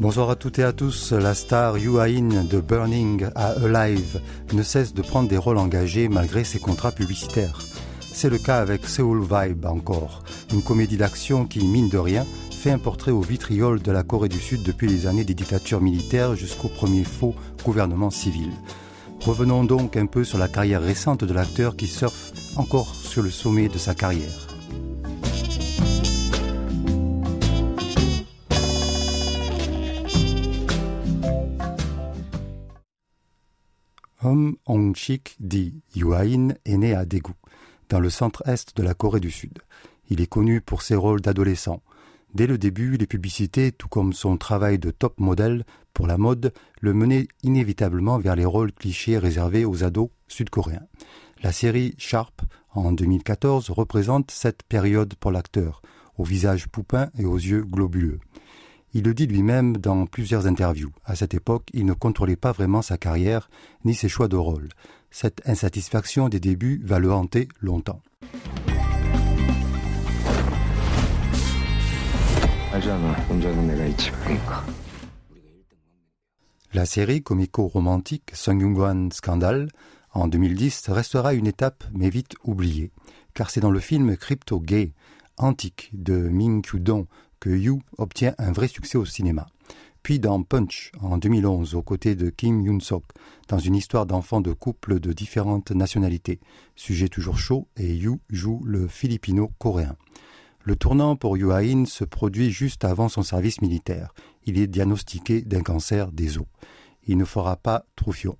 Bonsoir 0.00 0.30
à 0.30 0.36
toutes 0.36 0.60
et 0.60 0.62
à 0.62 0.72
tous. 0.72 1.10
La 1.10 1.34
star 1.34 1.76
Yu 1.76 1.98
In 1.98 2.44
de 2.44 2.60
Burning 2.60 3.26
à 3.34 3.48
Alive 3.64 4.20
ne 4.52 4.62
cesse 4.62 4.94
de 4.94 5.02
prendre 5.02 5.28
des 5.28 5.36
rôles 5.36 5.58
engagés 5.58 6.08
malgré 6.08 6.44
ses 6.44 6.60
contrats 6.60 6.92
publicitaires. 6.92 7.58
C'est 8.12 8.30
le 8.30 8.38
cas 8.38 8.60
avec 8.60 8.86
Seoul 8.86 9.22
Vibe 9.22 9.66
encore, 9.66 10.22
une 10.52 10.62
comédie 10.62 10.98
d'action 10.98 11.46
qui, 11.46 11.66
mine 11.66 11.88
de 11.88 11.98
rien, 11.98 12.24
fait 12.52 12.70
un 12.70 12.78
portrait 12.78 13.10
au 13.10 13.22
vitriol 13.22 13.82
de 13.82 13.90
la 13.90 14.04
Corée 14.04 14.28
du 14.28 14.38
Sud 14.38 14.62
depuis 14.62 14.86
les 14.86 15.08
années 15.08 15.24
des 15.24 15.34
dictatures 15.34 15.80
militaires 15.80 16.36
jusqu'au 16.36 16.68
premier 16.68 17.02
faux 17.02 17.34
gouvernement 17.64 18.10
civil. 18.10 18.50
Revenons 19.22 19.64
donc 19.64 19.96
un 19.96 20.06
peu 20.06 20.22
sur 20.22 20.38
la 20.38 20.46
carrière 20.46 20.80
récente 20.80 21.24
de 21.24 21.34
l'acteur 21.34 21.74
qui 21.74 21.88
surfe 21.88 22.32
encore 22.56 22.94
sur 22.94 23.24
le 23.24 23.30
sommet 23.30 23.68
de 23.68 23.78
sa 23.78 23.96
carrière. 23.96 24.47
Hom 34.28 34.56
Hong-shik, 34.66 35.36
dit 35.40 35.80
Yuain, 35.96 36.48
est 36.66 36.76
né 36.76 36.94
à 36.94 37.06
Daegu, 37.06 37.32
dans 37.88 37.98
le 37.98 38.10
centre-est 38.10 38.76
de 38.76 38.82
la 38.82 38.92
Corée 38.92 39.20
du 39.20 39.30
Sud. 39.30 39.58
Il 40.10 40.20
est 40.20 40.26
connu 40.26 40.60
pour 40.60 40.82
ses 40.82 40.96
rôles 40.96 41.22
d'adolescent. 41.22 41.82
Dès 42.34 42.46
le 42.46 42.58
début, 42.58 42.98
les 42.98 43.06
publicités, 43.06 43.72
tout 43.72 43.88
comme 43.88 44.12
son 44.12 44.36
travail 44.36 44.78
de 44.78 44.90
top 44.90 45.18
modèle 45.18 45.64
pour 45.94 46.06
la 46.06 46.18
mode, 46.18 46.52
le 46.82 46.92
menaient 46.92 47.26
inévitablement 47.42 48.18
vers 48.18 48.36
les 48.36 48.44
rôles 48.44 48.70
clichés 48.70 49.16
réservés 49.16 49.64
aux 49.64 49.82
ados 49.82 50.10
sud-coréens. 50.26 50.86
La 51.42 51.52
série 51.52 51.94
Sharp, 51.96 52.42
en 52.74 52.92
2014, 52.92 53.70
représente 53.70 54.30
cette 54.30 54.62
période 54.62 55.14
pour 55.14 55.30
l'acteur, 55.30 55.80
au 56.18 56.24
visage 56.24 56.68
poupin 56.68 57.08
et 57.18 57.24
aux 57.24 57.38
yeux 57.38 57.62
globuleux. 57.62 58.20
Il 58.98 59.04
le 59.04 59.14
dit 59.14 59.28
lui-même 59.28 59.76
dans 59.76 60.06
plusieurs 60.06 60.48
interviews. 60.48 60.90
À 61.04 61.14
cette 61.14 61.32
époque, 61.32 61.68
il 61.72 61.86
ne 61.86 61.92
contrôlait 61.92 62.34
pas 62.34 62.50
vraiment 62.50 62.82
sa 62.82 62.98
carrière 62.98 63.48
ni 63.84 63.94
ses 63.94 64.08
choix 64.08 64.26
de 64.26 64.34
rôle. 64.34 64.70
Cette 65.12 65.40
insatisfaction 65.46 66.28
des 66.28 66.40
débuts 66.40 66.82
va 66.84 66.98
le 66.98 67.12
hanter 67.12 67.46
longtemps. 67.60 68.02
La 76.74 76.84
série 76.84 77.22
comico-romantique 77.22 78.32
Songyungwan 78.34 79.12
Scandal 79.12 79.68
en 80.12 80.26
2010 80.26 80.88
restera 80.88 81.34
une 81.34 81.46
étape 81.46 81.84
mais 81.92 82.10
vite 82.10 82.34
oubliée, 82.42 82.90
car 83.32 83.50
c'est 83.50 83.60
dans 83.60 83.70
le 83.70 83.78
film 83.78 84.16
Crypto 84.16 84.58
Gay 84.58 84.92
antique 85.36 85.90
de 85.92 86.28
Min 86.28 86.62
Kyu-dong 86.62 87.06
que 87.40 87.50
Yu 87.50 87.80
obtient 87.96 88.34
un 88.38 88.52
vrai 88.52 88.68
succès 88.68 88.98
au 88.98 89.04
cinéma. 89.04 89.46
Puis 90.02 90.18
dans 90.18 90.42
Punch 90.42 90.92
en 91.00 91.18
2011 91.18 91.74
aux 91.74 91.82
côtés 91.82 92.14
de 92.14 92.30
Kim 92.30 92.60
Yoon-sok 92.62 93.04
dans 93.48 93.58
une 93.58 93.74
histoire 93.74 94.06
d'enfants 94.06 94.40
de 94.40 94.52
couples 94.52 95.00
de 95.00 95.12
différentes 95.12 95.70
nationalités. 95.70 96.40
Sujet 96.76 97.08
toujours 97.08 97.38
chaud 97.38 97.68
et 97.76 97.94
Yu 97.94 98.18
joue 98.30 98.62
le 98.64 98.88
philippino-coréen. 98.88 99.96
Le 100.60 100.76
tournant 100.76 101.16
pour 101.16 101.36
Yu 101.36 101.52
Ha-in 101.52 101.84
se 101.84 102.04
produit 102.04 102.50
juste 102.50 102.84
avant 102.84 103.08
son 103.08 103.22
service 103.22 103.60
militaire. 103.60 104.12
Il 104.44 104.58
est 104.58 104.66
diagnostiqué 104.66 105.42
d'un 105.42 105.62
cancer 105.62 106.12
des 106.12 106.38
os. 106.38 106.46
Il 107.06 107.16
ne 107.16 107.24
fera 107.24 107.56
pas 107.56 107.84
Troufion. 107.96 108.36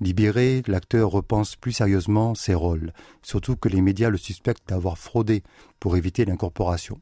Libéré, 0.00 0.62
l'acteur 0.66 1.10
repense 1.10 1.56
plus 1.56 1.72
sérieusement 1.72 2.34
ses 2.34 2.54
rôles, 2.54 2.92
surtout 3.22 3.56
que 3.56 3.70
les 3.70 3.80
médias 3.80 4.10
le 4.10 4.18
suspectent 4.18 4.68
d'avoir 4.68 4.98
fraudé 4.98 5.42
pour 5.80 5.96
éviter 5.96 6.26
l'incorporation. 6.26 7.00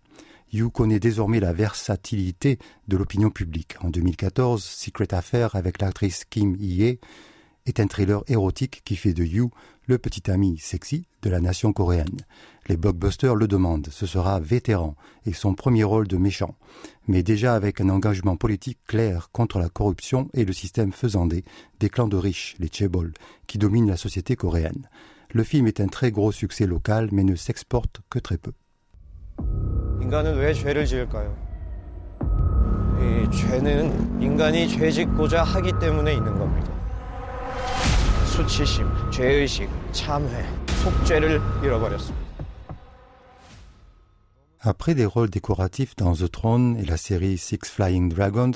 Yu 0.54 0.70
connaît 0.70 1.00
désormais 1.00 1.40
la 1.40 1.52
versatilité 1.52 2.60
de 2.86 2.96
l'opinion 2.96 3.28
publique. 3.28 3.74
En 3.80 3.90
2014, 3.90 4.62
Secret 4.62 5.12
Affair 5.12 5.56
avec 5.56 5.82
l'actrice 5.82 6.24
Kim 6.24 6.54
Hye 6.60 7.00
est 7.66 7.80
un 7.80 7.88
thriller 7.88 8.22
érotique 8.28 8.82
qui 8.84 8.94
fait 8.94 9.14
de 9.14 9.24
Yu 9.24 9.48
le 9.88 9.98
petit 9.98 10.30
ami 10.30 10.56
sexy 10.58 11.06
de 11.22 11.30
la 11.30 11.40
nation 11.40 11.72
coréenne. 11.72 12.20
Les 12.68 12.76
blockbusters 12.76 13.34
le 13.34 13.48
demandent, 13.48 13.88
ce 13.90 14.06
sera 14.06 14.38
vétéran 14.38 14.94
et 15.26 15.32
son 15.32 15.54
premier 15.54 15.82
rôle 15.82 16.06
de 16.06 16.18
méchant, 16.18 16.54
mais 17.08 17.24
déjà 17.24 17.56
avec 17.56 17.80
un 17.80 17.88
engagement 17.88 18.36
politique 18.36 18.78
clair 18.86 19.30
contre 19.32 19.58
la 19.58 19.68
corruption 19.68 20.28
et 20.34 20.44
le 20.44 20.52
système 20.52 20.92
faisandé 20.92 21.44
des 21.80 21.90
clans 21.90 22.06
de 22.06 22.16
riches, 22.16 22.54
les 22.60 22.70
Chebol, 22.72 23.12
qui 23.48 23.58
dominent 23.58 23.88
la 23.88 23.96
société 23.96 24.36
coréenne. 24.36 24.88
Le 25.32 25.42
film 25.42 25.66
est 25.66 25.80
un 25.80 25.88
très 25.88 26.12
gros 26.12 26.30
succès 26.30 26.68
local 26.68 27.08
mais 27.10 27.24
ne 27.24 27.34
s'exporte 27.34 28.02
que 28.08 28.20
très 28.20 28.38
peu. 28.38 28.52
인간은 30.13 30.37
왜 30.37 30.53
죄를 30.53 30.85
지을까요? 30.85 31.35
이 32.99 33.35
죄는 33.35 34.21
인간이 34.21 34.67
죄 34.67 34.91
짓고자 34.91 35.43
하기 35.43 35.71
때문에 35.79 36.13
있는 36.13 36.37
겁니다. 36.37 36.71
수치심, 38.25 38.87
죄의식, 39.11 39.69
참회, 39.91 40.45
속죄를 40.83 41.41
잃어버렸습니다. 41.63 42.29
Après 44.61 44.93
des 44.93 45.05
rôles 45.05 45.29
décoratifs 45.29 45.95
dans 45.95 46.13
The 46.13 46.29
Throne 46.29 46.75
et 46.77 46.85
la 46.85 46.97
série 46.97 47.37
Six 47.37 47.59
Flying 47.63 48.09
Dragons, 48.09 48.51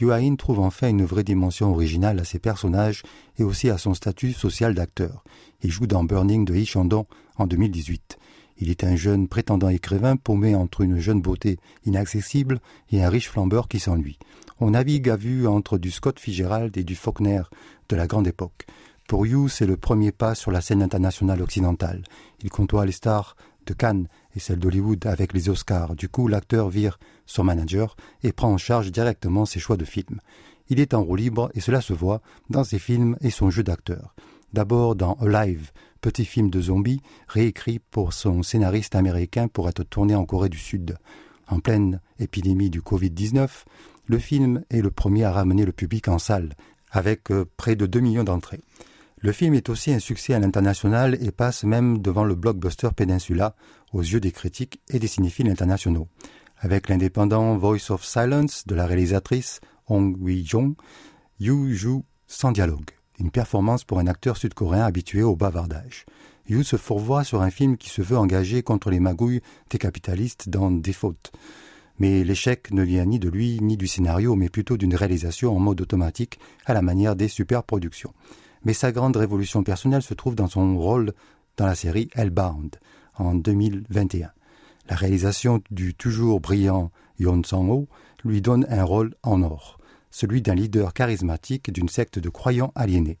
Yuain 0.00 0.36
trouve 0.36 0.60
enfin 0.60 0.88
une 0.88 1.04
vraie 1.04 1.24
dimension 1.24 1.72
originale 1.72 2.20
à 2.20 2.24
ses 2.24 2.38
personnages 2.38 3.02
et 3.38 3.42
aussi 3.42 3.68
à 3.68 3.76
son 3.76 3.92
statut 3.92 4.32
social 4.32 4.72
d'acteur. 4.74 5.24
Il 5.62 5.72
joue 5.72 5.88
dans 5.88 6.04
Burning 6.04 6.44
de 6.44 6.54
Lee 6.54 6.64
Chandon 6.64 7.06
en 7.36 7.48
2018. 7.48 8.18
Il 8.57 8.69
est 8.69 8.83
un 8.83 8.95
jeune 8.95 9.27
prétendant 9.27 9.69
écrivain 9.69 10.15
paumé 10.15 10.55
entre 10.55 10.81
une 10.81 10.99
jeune 10.99 11.21
beauté 11.21 11.57
inaccessible 11.85 12.59
et 12.91 13.03
un 13.03 13.09
riche 13.09 13.29
flambeur 13.29 13.67
qui 13.67 13.79
s'ennuie. 13.79 14.19
On 14.59 14.71
navigue 14.71 15.09
à 15.09 15.15
vue 15.15 15.47
entre 15.47 15.77
du 15.77 15.91
Scott 15.91 16.19
Fitzgerald 16.19 16.77
et 16.77 16.83
du 16.83 16.95
Faulkner 16.95 17.43
de 17.89 17.95
la 17.95 18.07
grande 18.07 18.27
époque. 18.27 18.65
Pour 19.07 19.25
Hughes, 19.25 19.49
c'est 19.49 19.65
le 19.65 19.77
premier 19.77 20.11
pas 20.11 20.35
sur 20.35 20.51
la 20.51 20.61
scène 20.61 20.81
internationale 20.81 21.41
occidentale. 21.41 22.03
Il 22.41 22.49
côtoie 22.49 22.85
les 22.85 22.91
stars 22.91 23.35
de 23.65 23.73
Cannes 23.73 24.07
et 24.35 24.39
celles 24.39 24.59
d'Hollywood 24.59 25.05
avec 25.05 25.33
les 25.33 25.49
Oscars. 25.49 25.95
Du 25.95 26.09
coup, 26.09 26.27
l'acteur 26.27 26.69
vire 26.69 26.99
son 27.25 27.43
manager 27.43 27.95
et 28.23 28.31
prend 28.31 28.51
en 28.51 28.57
charge 28.57 28.91
directement 28.91 29.45
ses 29.45 29.59
choix 29.59 29.77
de 29.77 29.85
films. 29.85 30.19
Il 30.69 30.79
est 30.79 30.93
en 30.93 31.03
roue 31.03 31.15
libre 31.15 31.51
et 31.53 31.59
cela 31.59 31.81
se 31.81 31.93
voit 31.93 32.21
dans 32.49 32.63
ses 32.63 32.79
films 32.79 33.17
et 33.21 33.29
son 33.29 33.49
jeu 33.49 33.63
d'acteur. 33.63 34.12
D'abord 34.53 34.95
dans 34.95 35.13
Alive, 35.13 35.71
petit 35.99 36.25
film 36.25 36.51
de 36.51 36.61
zombies 36.61 37.01
réécrit 37.27 37.79
pour 37.79 38.13
son 38.13 38.43
scénariste 38.43 38.93
américain 38.93 39.47
pour 39.47 39.67
être 39.67 39.83
tourné 39.83 40.13
en 40.13 40.25
Corée 40.25 40.49
du 40.49 40.59
Sud. 40.59 40.95
En 41.47 41.59
pleine 41.59 41.99
épidémie 42.19 42.69
du 42.69 42.81
Covid-19, 42.81 43.49
le 44.05 44.19
film 44.19 44.63
est 44.69 44.81
le 44.81 44.91
premier 44.91 45.23
à 45.23 45.31
ramener 45.31 45.65
le 45.65 45.71
public 45.71 46.07
en 46.07 46.19
salle, 46.19 46.53
avec 46.91 47.31
euh, 47.31 47.45
près 47.57 47.75
de 47.75 47.87
2 47.87 47.99
millions 47.99 48.23
d'entrées. 48.23 48.61
Le 49.17 49.31
film 49.31 49.55
est 49.55 49.69
aussi 49.69 49.91
un 49.91 49.99
succès 49.99 50.35
à 50.35 50.39
l'international 50.39 51.17
et 51.19 51.31
passe 51.31 51.63
même 51.63 51.97
devant 51.99 52.23
le 52.23 52.35
blockbuster 52.35 52.89
Peninsula 52.95 53.55
aux 53.91 54.01
yeux 54.01 54.19
des 54.19 54.31
critiques 54.31 54.81
et 54.89 54.99
des 54.99 55.07
cinéphiles 55.07 55.49
internationaux. 55.49 56.07
Avec 56.59 56.89
l'indépendant 56.89 57.57
Voice 57.57 57.89
of 57.89 58.05
Silence 58.05 58.67
de 58.67 58.75
la 58.75 58.85
réalisatrice 58.85 59.61
Hong 59.87 60.15
Wi-jong, 60.21 60.75
Yu 61.39 61.73
joue 61.75 62.05
sans 62.27 62.51
dialogue 62.51 62.91
une 63.19 63.31
performance 63.31 63.83
pour 63.83 63.99
un 63.99 64.07
acteur 64.07 64.37
sud-coréen 64.37 64.83
habitué 64.83 65.23
au 65.23 65.35
bavardage. 65.35 66.05
Yu 66.47 66.63
se 66.63 66.75
fourvoie 66.75 67.23
sur 67.23 67.41
un 67.41 67.49
film 67.49 67.77
qui 67.77 67.89
se 67.89 68.01
veut 68.01 68.17
engagé 68.17 68.63
contre 68.63 68.89
les 68.89 68.99
magouilles 68.99 69.41
des 69.69 69.77
capitalistes 69.77 70.49
dans 70.49 70.71
des 70.71 70.93
fautes. 70.93 71.31
Mais 71.99 72.23
l'échec 72.23 72.71
ne 72.71 72.83
vient 72.83 73.05
ni 73.05 73.19
de 73.19 73.29
lui 73.29 73.59
ni 73.61 73.77
du 73.77 73.87
scénario, 73.87 74.35
mais 74.35 74.49
plutôt 74.49 74.77
d'une 74.77 74.95
réalisation 74.95 75.55
en 75.55 75.59
mode 75.59 75.81
automatique 75.81 76.39
à 76.65 76.73
la 76.73 76.81
manière 76.81 77.15
des 77.15 77.27
superproductions. 77.27 78.13
Mais 78.65 78.73
sa 78.73 78.91
grande 78.91 79.15
révolution 79.15 79.63
personnelle 79.63 80.01
se 80.01 80.13
trouve 80.13 80.35
dans 80.35 80.47
son 80.47 80.77
rôle 80.77 81.13
dans 81.57 81.65
la 81.65 81.75
série 81.75 82.09
Hellbound 82.15 82.77
en 83.15 83.35
2021. 83.35 84.31
La 84.89 84.95
réalisation 84.95 85.61
du 85.71 85.93
toujours 85.93 86.41
brillant 86.41 86.91
Yon 87.19 87.43
Sang-ho 87.43 87.87
lui 88.25 88.41
donne 88.41 88.65
un 88.69 88.83
rôle 88.83 89.15
en 89.23 89.43
or 89.43 89.77
celui 90.13 90.41
d'un 90.41 90.55
leader 90.55 90.93
charismatique 90.93 91.73
d'une 91.73 91.89
secte 91.89 92.19
de 92.19 92.29
croyants 92.29 92.71
aliénés. 92.75 93.17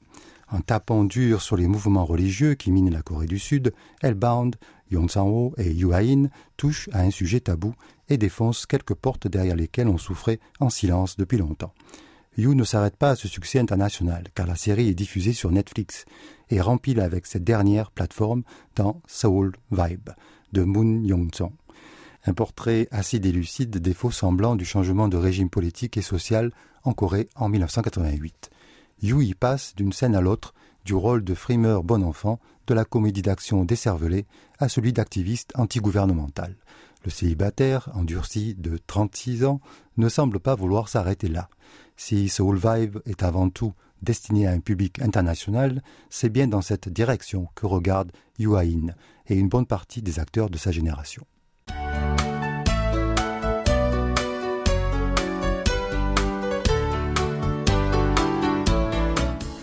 En 0.49 0.61
tapant 0.61 1.03
dur 1.03 1.41
sur 1.41 1.57
les 1.57 1.67
mouvements 1.67 2.05
religieux 2.05 2.53
qui 2.53 2.71
minent 2.71 2.93
la 2.93 3.01
Corée 3.01 3.25
du 3.25 3.39
Sud, 3.39 3.73
Hellbound, 4.03 4.55
Yon 4.91 5.07
Sang-ho 5.07 5.55
et 5.57 5.71
Yu 5.71 5.89
touchent 6.55 6.89
à 6.93 7.01
un 7.01 7.09
sujet 7.09 7.39
tabou 7.39 7.73
et 8.07 8.17
défoncent 8.17 8.67
quelques 8.67 8.93
portes 8.93 9.27
derrière 9.27 9.55
lesquelles 9.55 9.87
on 9.87 9.97
souffrait 9.97 10.39
en 10.59 10.69
silence 10.69 11.17
depuis 11.17 11.39
longtemps. 11.39 11.73
Yu 12.37 12.55
ne 12.55 12.63
s'arrête 12.63 12.95
pas 12.95 13.11
à 13.11 13.15
ce 13.15 13.27
succès 13.27 13.59
international, 13.59 14.27
car 14.35 14.45
la 14.45 14.55
série 14.55 14.89
est 14.89 14.95
diffusée 14.95 15.33
sur 15.33 15.51
Netflix 15.51 16.05
et 16.51 16.61
remplie 16.61 16.99
avec 16.99 17.25
cette 17.25 17.43
dernière 17.43 17.89
plateforme 17.89 18.43
dans 18.75 19.01
Soul 19.07 19.53
Vibe 19.71 20.09
de 20.51 20.61
Moon 20.61 21.01
Young-song 21.03 21.53
un 22.25 22.33
portrait 22.33 22.87
acide 22.91 23.25
et 23.25 23.31
lucide 23.31 23.77
des 23.77 23.93
faux 23.93 24.11
semblants 24.11 24.55
du 24.55 24.65
changement 24.65 25.07
de 25.07 25.17
régime 25.17 25.49
politique 25.49 25.97
et 25.97 26.01
social 26.01 26.51
en 26.83 26.93
Corée 26.93 27.29
en 27.35 27.49
1988. 27.49 28.49
Yu 29.01 29.23
y 29.23 29.33
passe 29.33 29.75
d'une 29.75 29.93
scène 29.93 30.15
à 30.15 30.21
l'autre 30.21 30.53
du 30.85 30.93
rôle 30.93 31.23
de 31.23 31.33
frimeur 31.33 31.83
bon 31.83 32.03
enfant 32.03 32.39
de 32.67 32.73
la 32.73 32.85
comédie 32.85 33.21
d'action 33.21 33.65
décervelée 33.65 34.25
à 34.59 34.69
celui 34.69 34.93
d'activiste 34.93 35.51
antigouvernemental. 35.55 36.55
Le 37.03 37.11
célibataire, 37.11 37.89
endurci 37.93 38.55
de 38.55 38.77
36 38.87 39.43
ans, 39.43 39.59
ne 39.97 40.07
semble 40.07 40.39
pas 40.39 40.55
vouloir 40.55 40.87
s'arrêter 40.87 41.27
là. 41.27 41.49
Si 41.97 42.29
Soul 42.29 42.57
Vibe 42.57 42.99
est 43.05 43.23
avant 43.23 43.49
tout 43.49 43.73
destiné 44.01 44.47
à 44.47 44.51
un 44.51 44.59
public 44.59 45.01
international, 45.01 45.81
c'est 46.09 46.29
bien 46.29 46.47
dans 46.47 46.61
cette 46.61 46.87
direction 46.87 47.47
que 47.55 47.65
regarde 47.65 48.11
Yu 48.39 48.55
Ha-in 48.55 48.93
et 49.27 49.35
une 49.35 49.49
bonne 49.49 49.65
partie 49.65 50.01
des 50.01 50.19
acteurs 50.19 50.49
de 50.49 50.57
sa 50.57 50.71
génération. 50.71 51.25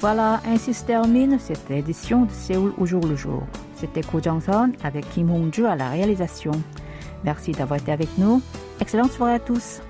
Voilà, 0.01 0.41
ainsi 0.47 0.73
se 0.73 0.85
termine 0.85 1.39
cette 1.39 1.71
édition 1.71 2.25
de 2.25 2.31
Séoul 2.31 2.73
au 2.79 2.87
jour 2.87 3.07
le 3.07 3.17
jour. 3.17 3.43
C'était 3.77 4.03
Ko 4.03 4.19
Jong-son 4.23 4.73
avec 4.83 5.07
Kim 5.11 5.31
Hong-ju 5.31 5.67
à 5.67 5.77
la 5.77 5.91
réalisation. 5.91 6.53
Merci 7.23 7.53
d'avoir 7.53 7.79
été 7.81 7.93
avec 7.93 8.09
nous. 8.17 8.41
Excellente 8.81 9.13
soirée 9.13 9.35
à 9.35 9.39
tous. 9.39 9.83